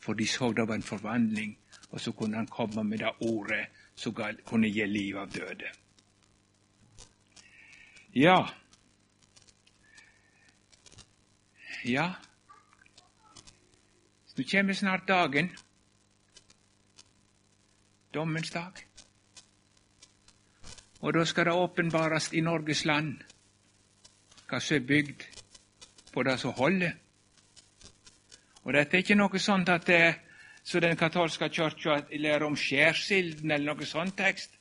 for 0.00 0.16
de 0.16 0.26
så 0.26 0.52
det 0.52 0.68
var 0.68 0.80
en 0.80 0.86
forvandling, 0.86 1.56
og 1.90 2.00
så 2.00 2.12
kunne 2.12 2.40
han 2.40 2.46
komme 2.46 2.84
med 2.84 3.04
det 3.04 3.12
ordet 3.20 3.66
som 3.94 4.16
kunne 4.46 4.72
gi 4.72 4.86
liv 4.86 5.18
av 5.18 5.30
døde. 5.34 5.70
Ja 8.14 8.38
Ja, 11.84 12.14
nå 14.36 14.44
kommer 14.50 14.72
snart 14.72 15.08
dagen, 15.08 15.50
dommens 18.14 18.50
dag. 18.50 18.72
Og 21.00 21.14
da 21.14 21.24
skal 21.24 21.44
det 21.44 21.52
åpenbarast 21.52 22.32
i 22.32 22.40
Norges 22.40 22.84
land 22.84 23.20
hva 24.48 24.62
som 24.64 24.78
er 24.78 24.88
bygd 24.88 25.28
på 26.14 26.22
det 26.22 26.38
som 26.40 26.56
holder. 26.56 26.96
Og 28.64 28.72
dette 28.72 28.96
er 28.96 29.04
ikke 29.04 29.20
noe 29.20 29.38
sånt 29.38 29.68
at 29.68 29.86
det 29.86 30.00
er 30.08 30.20
så 30.64 30.80
den 30.80 30.96
katolske 30.96 31.52
kirka 31.52 32.00
lærer 32.10 32.48
om 32.48 32.56
skjærsilden 32.56 33.50
eller 33.50 33.74
noe 33.74 33.86
sånt 33.86 34.16
tekst. 34.16 34.56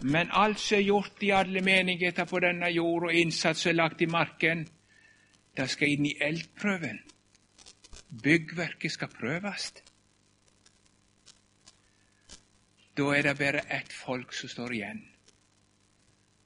Men 0.00 0.30
alt 0.30 0.60
som 0.60 0.78
er 0.78 0.86
gjort 0.86 1.22
i 1.22 1.34
alle 1.34 1.60
menigheter 1.60 2.24
på 2.24 2.38
denne 2.38 2.70
jord, 2.70 3.10
og 3.10 3.14
innsats 3.14 3.66
som 3.66 3.74
er 3.74 3.82
lagt 3.82 4.02
i 4.02 4.06
marken, 4.06 4.68
det 5.56 5.68
skal 5.70 5.94
inn 5.94 6.06
i 6.06 6.16
eldprøven. 6.22 7.00
Byggverket 8.22 8.92
skal 8.92 9.08
prøves. 9.08 9.72
Da 12.96 13.06
er 13.16 13.22
det 13.22 13.38
bare 13.38 13.64
ett 13.72 13.92
folk 13.92 14.34
som 14.34 14.48
står 14.48 14.72
igjen, 14.74 15.04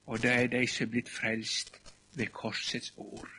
og 0.05 0.21
det 0.21 0.31
er 0.31 0.47
de 0.47 0.67
som 0.67 0.85
er 0.85 0.91
blitt 0.91 1.09
frelst 1.09 1.81
ved 2.15 2.31
korsets 2.31 2.93
ord. 2.97 3.31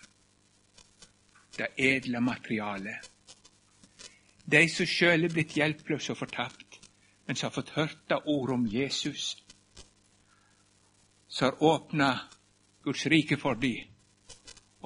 Det 1.57 1.69
edle 1.79 2.21
materialet. 2.21 3.12
De 4.53 4.69
som 4.69 4.87
sjøl 4.87 5.25
er 5.25 5.33
blitt 5.33 5.57
hjelpeløse 5.57 6.12
og 6.12 6.19
fortapt, 6.19 6.81
men 7.27 7.37
som 7.37 7.49
har 7.49 7.55
fått 7.55 7.75
hørt 7.79 7.99
det 8.11 8.21
ord 8.27 8.51
om 8.51 8.67
Jesus, 8.71 9.37
som 11.29 11.49
har 11.49 11.62
åpna 11.62 12.11
Guds 12.85 13.07
rike 13.07 13.39
for 13.41 13.55
dem 13.55 13.96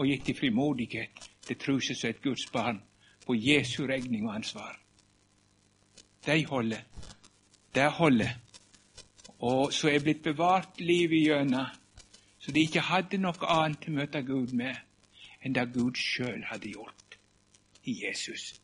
og 0.00 0.08
gitt 0.08 0.26
dem 0.26 0.38
frimodighet 0.38 1.28
til 1.44 1.80
seg 1.84 1.96
som 1.96 2.10
et 2.10 2.22
Guds 2.24 2.46
barn 2.52 2.80
på 3.26 3.36
Jesu 3.36 3.84
regning 3.86 4.24
og 4.28 4.40
ansvar. 4.40 4.78
De 6.26 6.40
holder 6.48 6.80
det 7.74 7.90
holder. 7.90 8.28
Og 9.38 9.72
så 9.72 9.88
er 9.88 10.02
blitt 10.02 10.22
bevart 10.22 10.80
livet 10.80 11.16
igjennom, 11.16 11.66
så 12.38 12.52
de 12.52 12.60
ikke 12.60 12.80
hadde 12.80 13.20
noe 13.20 13.48
annet 13.48 13.80
til 13.80 13.92
å 13.92 14.00
møte 14.00 14.22
Gud 14.24 14.52
med 14.56 14.76
enn 15.40 15.54
det 15.56 15.70
Gud 15.72 15.96
sjøl 15.96 16.42
hadde 16.50 16.72
gjort 16.74 17.16
i 17.88 17.94
Jesus. 18.02 18.60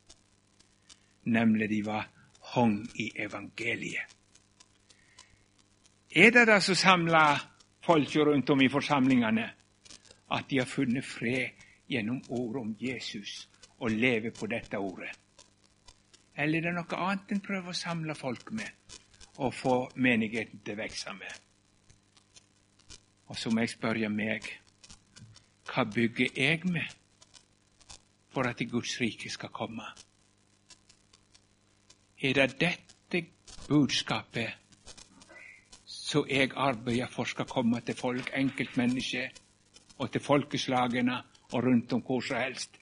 Nemlig 1.24 1.70
de 1.70 1.80
var 1.87 2.09
hong 2.53 2.82
i 3.01 3.11
evangeliet. 3.16 4.12
Er 6.16 6.30
det 6.32 6.47
det 6.49 6.62
som 6.64 6.74
samler 6.74 7.41
folket 7.84 8.26
rundt 8.26 8.51
om 8.51 8.61
i 8.61 8.68
forsamlingene? 8.72 9.51
At 10.31 10.51
de 10.51 10.59
har 10.59 10.66
funnet 10.66 11.05
fred 11.05 11.64
gjennom 11.89 12.22
ordet 12.29 12.62
om 12.62 12.74
Jesus 12.81 13.49
og 13.79 13.91
lever 13.91 14.31
på 14.31 14.47
dette 14.51 14.79
ordet? 14.79 15.12
Eller 16.37 16.59
er 16.59 16.70
det 16.70 16.74
noe 16.77 17.01
annet 17.01 17.33
en 17.33 17.43
prøver 17.45 17.72
å 17.72 17.77
samle 17.77 18.14
folk 18.14 18.51
med 18.53 18.97
og 19.37 19.55
få 19.55 19.74
menigheten 19.97 20.61
til 20.64 20.77
å 20.77 20.83
vokse 20.83 21.14
med? 21.16 21.43
Og 23.27 23.39
så 23.39 23.51
må 23.51 23.64
jeg 23.64 23.74
spørre 23.77 24.11
meg 24.12 24.51
hva 25.66 25.85
bygger 25.85 26.37
jeg 26.37 26.68
med 26.70 26.93
for 28.33 28.49
at 28.49 28.61
Guds 28.70 28.99
rike 29.01 29.31
skal 29.33 29.51
komme? 29.55 29.87
Er 32.22 32.33
det 32.39 32.61
dette 32.61 33.24
budskapet 33.68 34.55
som 35.85 36.29
jeg 36.31 36.53
arbeider 36.55 37.11
for 37.11 37.29
skal 37.29 37.49
komme 37.51 37.81
til 37.81 37.97
folk, 37.99 38.31
enkeltmennesker, 38.35 39.33
og 39.99 40.13
til 40.13 40.21
folkeslagene 40.21 41.17
og 41.53 41.65
rundt 41.65 41.93
om 41.93 42.03
hvor 42.03 42.21
som 42.21 42.41
helst? 42.41 42.77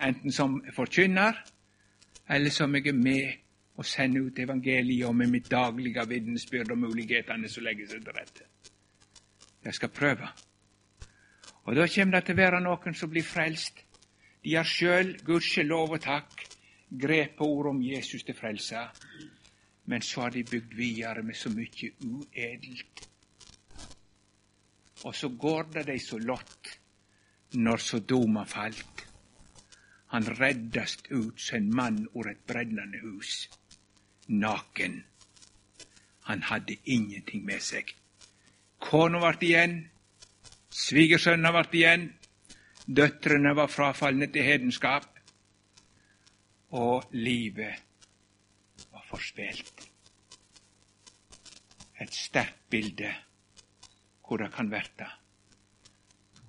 Enten 0.00 0.32
som 0.32 0.60
forkynner 0.74 1.42
eller 2.28 2.50
som 2.50 2.74
jeg 2.74 2.86
er 2.86 2.92
med 2.98 3.32
og 3.78 3.86
sender 3.86 4.26
ut 4.26 4.38
evangeliet 4.38 5.06
og 5.06 5.16
med 5.16 5.30
mitt 5.30 5.50
daglige 5.50 6.04
vitnesbyrd 6.08 6.70
og 6.74 6.78
mulighetene 6.78 7.48
som 7.48 7.64
legger 7.64 7.86
seg 7.86 8.04
til 8.04 8.16
rette. 8.16 8.46
Jeg 9.64 9.74
skal 9.74 9.88
prøve. 9.88 10.28
Og 11.64 11.76
da 11.76 11.86
kommer 11.94 12.18
det 12.18 12.24
til 12.26 12.34
å 12.34 12.42
være 12.42 12.60
noen 12.64 12.94
som 12.96 13.10
blir 13.12 13.26
frelst. 13.26 13.84
De 14.44 14.54
har 14.56 14.66
sjøl, 14.66 15.16
gudskjelov 15.26 15.94
og 15.98 16.02
takk, 16.02 16.44
grepet 16.88 17.44
ordet 17.44 17.74
om 17.74 17.82
Jesus 17.82 18.24
til 18.24 18.36
frelse. 18.38 18.86
Men 19.86 20.02
så 20.02 20.26
har 20.26 20.34
de 20.34 20.44
bygd 20.44 20.74
videre 20.74 21.22
med 21.22 21.36
så 21.36 21.52
mye 21.52 21.92
uedelt. 22.02 23.04
Og 25.04 25.14
så 25.14 25.28
går 25.28 25.70
det 25.74 25.86
dei 25.86 25.98
så 26.02 26.18
lott 26.18 26.72
når 27.54 27.80
Sodoma 27.80 28.44
falt 28.48 29.08
han 30.08 30.24
reddast 30.38 31.10
ut 31.10 31.40
som 31.40 31.56
en 31.56 31.74
mann 31.74 31.98
ur 32.14 32.30
et 32.30 32.40
brennende 32.46 32.98
hus, 33.02 33.48
naken. 34.26 35.02
Han 36.28 36.42
hadde 36.42 36.76
ingenting 36.84 37.44
med 37.44 37.60
seg. 37.64 37.92
Kona 38.80 39.20
vart 39.20 39.44
igjen, 39.44 39.82
svigersønna 40.72 41.52
vart 41.52 41.76
igjen, 41.76 42.08
døtrene 42.86 43.52
var 43.56 43.68
frafalne 43.72 44.30
til 44.32 44.48
hedenskap, 44.48 45.08
og 46.72 47.08
livet 47.12 47.84
var 48.92 49.04
forspilt. 49.08 49.88
Et 52.00 52.14
sterkt 52.14 52.64
bilde 52.70 53.12
hvor 54.28 54.36
det 54.36 54.52
kan 54.52 54.70
verta. 54.70 55.08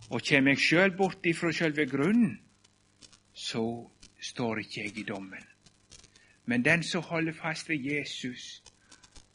Og 0.09 0.21
kjem 0.25 0.49
eg 0.51 0.59
sjøl 0.59 0.91
bort 0.97 1.25
ifrå 1.29 1.51
sjølve 1.53 1.85
grunnen, 1.87 2.33
så 3.33 3.63
står 4.19 4.63
ikkje 4.65 4.85
eg 4.89 4.97
i 4.99 5.07
dommen. 5.07 5.45
Men 6.49 6.65
den 6.65 6.83
som 6.83 7.05
holder 7.05 7.37
fast 7.37 7.69
ved 7.69 7.85
Jesus, 7.85 8.63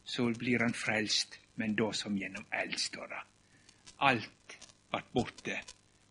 så 0.03 0.27
blir 0.39 0.61
han 0.61 0.75
frelst, 0.75 1.39
men 1.55 1.75
da 1.75 1.91
som 1.95 2.17
gjennom 2.17 2.45
eld, 2.53 2.75
står 2.79 3.07
det. 3.07 3.23
Alt 4.03 4.57
vart 4.91 5.07
borte, 5.15 5.61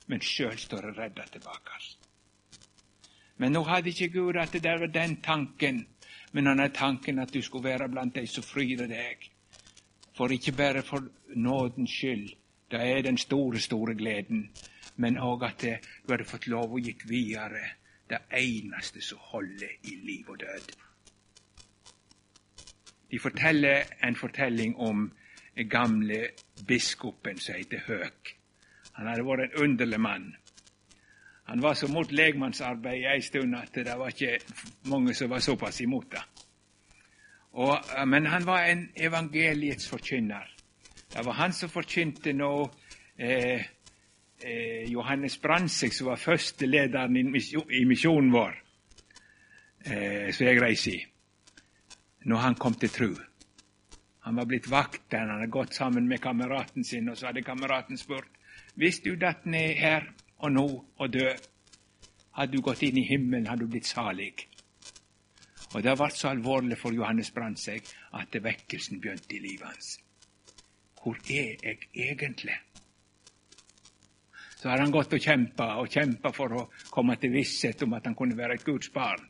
men 0.09 0.25
sjøl 0.25 0.57
står 0.59 0.89
det 0.89 0.97
redda 0.99 1.29
tilbake. 1.37 1.79
Men 3.37 3.53
nå 3.53 3.65
hadde 3.69 3.93
ikke 3.93 4.09
Gud 4.15 4.39
at 4.41 4.53
det 4.53 4.63
der 4.65 4.79
var 4.79 4.91
den 4.91 5.21
tanken, 5.23 5.85
men 6.33 6.47
han 6.47 6.59
hadde 6.59 6.75
tanken 6.75 7.19
at 7.19 7.35
du 7.35 7.43
skulle 7.43 7.69
være 7.69 7.89
blant 7.89 8.15
de 8.15 8.27
som 8.27 8.43
fryder 8.43 8.89
deg. 8.91 9.31
For 10.17 10.31
ikke 10.31 10.53
bare 10.53 10.83
for 10.83 11.09
nådens 11.35 11.91
skyld, 11.91 12.29
det 12.71 12.81
er 12.81 13.03
den 13.03 13.19
store, 13.19 13.61
store 13.61 13.95
gleden, 13.95 14.51
men 14.97 15.19
òg 15.19 15.43
at 15.43 15.63
du 15.63 16.13
hadde 16.13 16.25
fått 16.25 16.47
lov 16.47 16.73
å 16.75 16.83
gitt 16.83 17.03
videre 17.09 17.65
det 18.11 18.21
eneste 18.31 19.03
som 19.03 19.19
holder 19.33 19.75
i 19.83 19.97
liv 20.07 20.31
og 20.31 20.41
død. 20.41 20.73
De 23.11 23.19
forteller 23.19 23.83
en 24.03 24.17
fortelling 24.17 24.77
om 24.77 25.13
den 25.57 25.69
gamle 25.69 26.29
biskopen 26.67 27.39
som 27.39 27.55
heter 27.55 27.83
Høk. 27.87 28.37
Han 28.93 29.07
hadde 29.07 29.27
vært 29.27 29.45
en 29.49 29.63
underlig 29.65 30.01
mann. 30.01 30.37
Han 31.45 31.63
var 31.63 31.75
så 31.75 31.89
mot 31.93 32.13
legmannsarbeid 32.13 33.05
ei 33.13 33.21
stund 33.23 33.55
at 33.57 33.75
det 33.75 33.99
var 33.99 34.09
ikke 34.15 34.39
mange 34.91 35.15
som 35.15 35.31
var 35.31 35.43
såpass 35.45 35.81
imot 35.81 36.11
det. 36.11 36.23
Og, 37.55 37.79
men 38.07 38.27
han 38.27 38.47
var 38.47 38.67
en 38.67 38.89
evangeliets 38.97 39.89
forkynner. 39.89 40.51
Det 41.13 41.23
var 41.25 41.37
han 41.39 41.53
som 41.55 41.71
forkynte 41.71 42.33
nå 42.35 42.51
eh, 43.19 43.63
eh, 44.43 44.91
Johannes 44.91 45.39
Brandtzæg, 45.39 45.95
som 45.95 46.11
var 46.11 46.19
førstelederen 46.19 47.17
i 47.17 47.85
misjonen 47.87 48.33
vår, 48.35 48.57
eh, 49.87 50.33
som 50.35 50.47
jeg 50.49 50.63
reiser 50.63 50.97
i, 50.97 51.05
når 52.27 52.43
han 52.43 52.59
kom 52.59 52.75
til 52.75 52.91
tru. 52.91 53.15
Han 54.27 54.37
var 54.37 54.49
blitt 54.51 54.71
vakter, 54.71 55.21
han 55.21 55.37
hadde 55.37 55.53
gått 55.53 55.75
sammen 55.75 56.09
med 56.09 56.19
kameraten 56.25 56.85
sin, 56.85 57.09
og 57.09 57.17
så 57.17 57.31
hadde 57.31 57.47
kameraten 57.47 58.01
spurt 58.01 58.31
hvis 58.75 58.99
du 59.05 59.15
datt 59.15 59.47
ned 59.47 59.77
her 59.79 60.09
og 60.43 60.53
nå 60.53 60.67
og 60.99 61.13
død, 61.13 61.47
hadde 62.35 62.57
du 62.57 62.63
gått 62.63 62.83
inn 62.83 62.99
i 62.99 63.07
himmelen, 63.07 63.47
hadde 63.47 63.63
du 63.63 63.71
blitt 63.71 63.87
salig. 63.87 64.49
Og 65.75 65.83
Det 65.83 65.97
ble 65.99 66.11
så 66.15 66.31
alvorlig 66.31 66.79
for 66.79 66.95
Johannes 66.95 67.31
Brandtzæg 67.35 67.89
at 68.15 68.37
vekkelsen 68.43 69.01
begynte 69.01 69.37
i 69.37 69.43
livet 69.43 69.67
hans. 69.67 69.99
Hvor 71.03 71.17
er 71.31 71.57
jeg 71.63 71.79
egentlig? 71.95 72.55
Så 74.57 74.69
har 74.69 74.79
han 74.79 74.93
gått 74.93 75.13
og 75.13 75.21
kjempa 75.21 75.65
og 75.77 75.91
kjempa 75.93 76.31
for 76.33 76.53
å 76.57 76.69
komme 76.91 77.17
til 77.21 77.35
visshet 77.35 77.83
om 77.85 77.93
at 77.99 78.07
han 78.07 78.15
kunne 78.15 78.37
være 78.39 78.55
et 78.55 78.65
Guds 78.65 78.89
barn. 78.95 79.27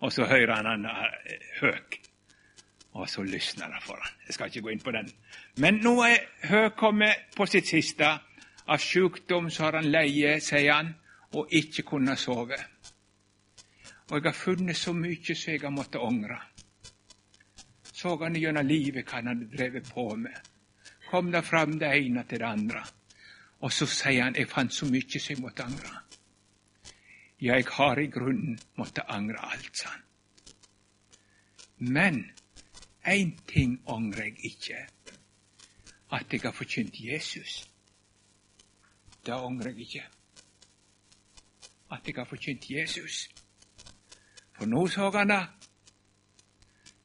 Og 0.00 0.12
så 0.12 0.24
hører 0.24 0.54
han 0.54 0.66
han 0.66 0.86
eh, 0.86 1.50
høk, 1.60 1.98
og 2.94 3.08
så 3.10 3.22
lysner 3.22 3.68
det 3.74 3.82
for 3.82 3.98
han. 4.00 4.14
Jeg 4.26 4.34
skal 4.34 4.48
ikke 4.48 4.62
gå 4.64 4.72
inn 4.72 4.84
på 4.84 4.94
den. 4.94 5.10
Men 5.60 5.82
nå 5.84 5.98
er 6.06 6.22
Høg 6.48 6.76
kommet 6.76 7.34
på 7.36 7.46
sitt 7.46 7.68
siste. 7.68 8.08
Av 8.64 8.80
sykdom 8.80 9.50
så 9.50 9.66
har 9.66 9.80
han 9.80 9.90
leie, 9.92 10.38
sier 10.40 10.72
han, 10.72 10.94
og 11.34 11.52
ikke 11.52 11.84
kunnet 11.90 12.18
sove. 12.18 12.56
Og 14.10 14.18
jeg 14.18 14.24
har 14.24 14.36
funnet 14.36 14.76
så 14.76 14.92
mye 14.92 15.34
som 15.34 15.52
jeg 15.52 15.60
har 15.62 15.72
måttet 15.72 16.02
angre. 16.02 16.40
Så 17.92 18.16
han 18.20 18.36
gjennom 18.36 18.66
livet 18.66 19.08
hva 19.08 19.22
han 19.22 19.46
drevet 19.52 19.88
på 19.88 20.10
med. 20.16 20.36
Kom 21.10 21.30
det 21.32 21.44
fram 21.46 21.78
det 21.78 21.92
ene 21.94 22.24
til 22.28 22.42
det 22.42 22.48
andre. 22.48 22.82
Og 23.64 23.72
så 23.72 23.86
sier 23.88 24.26
han 24.26 24.36
jeg 24.36 24.50
fant 24.50 24.74
så 24.74 24.86
mye 24.90 25.20
som 25.20 25.32
jeg 25.32 25.40
måtte 25.40 25.64
angre. 25.64 26.00
Ja, 27.40 27.56
jeg 27.56 27.68
har 27.76 27.98
i 28.00 28.10
grunnen 28.12 28.58
måttet 28.76 29.08
angre 29.08 29.40
alt, 29.52 29.76
sa 29.76 29.88
han. 29.88 30.02
Men 31.78 32.20
én 33.06 33.34
ting 33.46 33.80
angrer 33.88 34.24
jeg 34.24 34.52
ikke. 34.52 34.86
At 36.12 36.32
jeg 36.32 36.40
har 36.44 36.52
forkynt 36.52 37.00
Jesus. 37.00 37.64
Det 39.26 39.32
angrer 39.32 39.72
jeg 39.72 39.80
ikke. 39.80 40.04
At 41.90 42.06
jeg 42.06 42.14
har 42.16 42.24
forkynt 42.24 42.70
Jesus. 42.70 43.28
For 44.54 44.70
nå 44.70 44.86
så 44.88 45.10
han 45.10 45.32
det. 45.32 45.42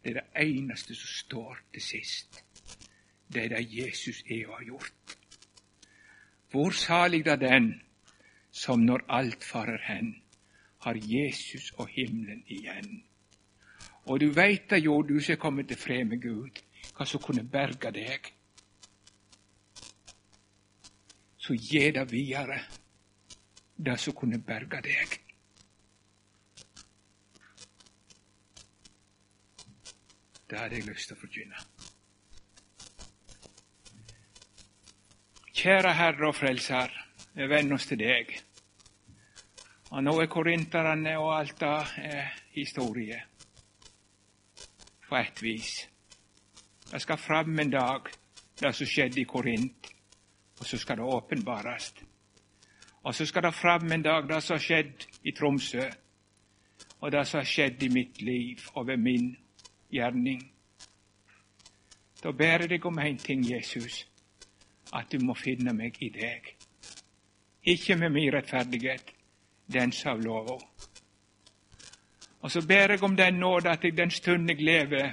Det 0.03 0.11
er 0.11 0.21
det 0.21 0.47
eneste 0.47 0.95
som 0.95 1.11
står 1.25 1.57
til 1.73 1.81
sist. 1.81 2.43
Det 3.33 3.45
er 3.45 3.55
det 3.55 3.67
Jesus 3.69 4.23
er 4.29 4.47
og 4.47 4.55
har 4.57 4.65
gjort. 4.65 5.17
Hvor 6.51 6.71
salig 6.71 7.25
da 7.25 7.35
den 7.35 7.73
som 8.51 8.79
når 8.79 9.05
alt 9.09 9.43
farer 9.43 9.81
hen, 9.85 10.15
har 10.79 10.95
Jesus 10.95 11.71
og 11.77 11.87
himmelen 11.87 12.43
igjen. 12.47 13.03
Og 14.05 14.19
du 14.19 14.29
veit 14.33 14.69
da 14.69 14.77
jo, 14.79 15.01
du 15.01 15.19
som 15.19 15.33
er 15.33 15.41
kommet 15.41 15.67
til 15.67 15.77
fred 15.77 16.05
med 16.09 16.21
Gud, 16.21 16.61
hva 16.95 17.05
som 17.05 17.21
kunne 17.21 17.43
berga 17.43 17.91
deg. 17.91 18.31
Så 21.37 21.53
gi 21.53 21.91
det 21.91 22.05
videre, 22.11 22.61
det 23.77 23.99
som 23.99 24.15
kunne 24.15 24.39
berga 24.41 24.81
deg. 24.81 25.28
Det 30.49 30.57
hadde 30.57 30.75
jeg 30.75 30.85
lyst 30.87 31.11
til 31.11 31.17
å 31.17 31.21
forkynne. 31.21 31.59
Kjære 35.59 35.91
Herre 35.93 36.29
og 36.29 36.35
Frelser, 36.35 36.93
jeg 37.35 37.49
venner 37.51 37.75
oss 37.75 37.85
til 37.89 37.99
deg. 38.01 38.31
Og 39.91 40.01
nå 40.03 40.13
er 40.21 40.29
korinterne 40.31 41.13
og 41.21 41.33
alt 41.35 41.59
det 41.59 41.73
er 42.07 42.31
historie. 42.55 43.19
På 45.09 45.17
ett 45.17 45.41
vis. 45.43 45.73
Det 46.91 47.01
skal 47.01 47.17
fram 47.17 47.59
en 47.59 47.73
dag, 47.73 48.09
det 48.61 48.71
som 48.75 48.89
skjedde 48.89 49.21
i 49.21 49.27
Korint, 49.29 49.91
og 50.59 50.65
så 50.65 50.77
skal 50.77 50.97
det 50.97 51.05
åpenbares. 51.05 51.91
Og 53.03 53.15
så 53.15 53.25
skal 53.25 53.45
det 53.45 53.53
fram 53.53 53.91
en 53.91 54.01
dag, 54.01 54.25
det 54.29 54.41
som 54.43 54.57
har 54.57 54.63
skjedd 54.63 55.05
i 55.23 55.31
Tromsø, 55.37 55.85
og 56.99 57.11
det 57.11 57.27
som 57.27 57.39
har 57.39 57.51
skjedd 57.51 57.85
i 57.85 57.91
mitt 57.93 58.21
liv 58.21 58.65
og 58.73 58.87
ved 58.87 58.97
min 58.97 59.29
gjerning. 59.91 60.43
Da 62.23 62.31
ber 62.31 62.65
jeg 62.65 62.69
deg 62.69 62.85
om 62.85 62.99
én 62.99 63.17
ting, 63.17 63.43
Jesus, 63.51 64.05
at 64.93 65.11
du 65.11 65.19
må 65.23 65.33
finne 65.33 65.73
meg 65.73 65.97
i 66.03 66.09
deg. 66.09 66.55
Ikke 67.63 67.95
med 67.95 68.09
min 68.09 68.33
rettferdighet, 68.33 69.13
den 69.73 69.93
av 70.05 70.21
lova. 70.21 70.57
Og 72.41 72.51
så 72.51 72.61
ber 72.67 72.95
jeg 72.95 73.03
om 73.03 73.15
den 73.15 73.39
nåde 73.39 73.69
at 73.69 73.83
jeg 73.83 73.97
den 73.97 74.11
stund 74.11 74.49
jeg 74.49 74.61
lever, 74.61 75.11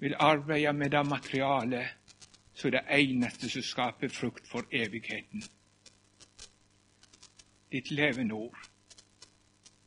vil 0.00 0.14
arbeide 0.18 0.72
med 0.72 0.90
det 0.90 1.06
materialet 1.06 1.86
som 2.54 2.70
det 2.70 2.84
eneste 2.88 3.48
som 3.48 3.62
skaper 3.62 4.08
frukt 4.08 4.48
for 4.48 4.64
evigheten. 4.72 5.42
Ditt 7.72 7.90
levende 7.90 8.34
ord 8.34 8.58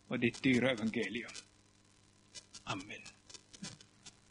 og 0.10 0.22
ditt 0.22 0.44
dyre 0.44 0.74
evangelium. 0.74 1.34
Amen. 2.66 3.13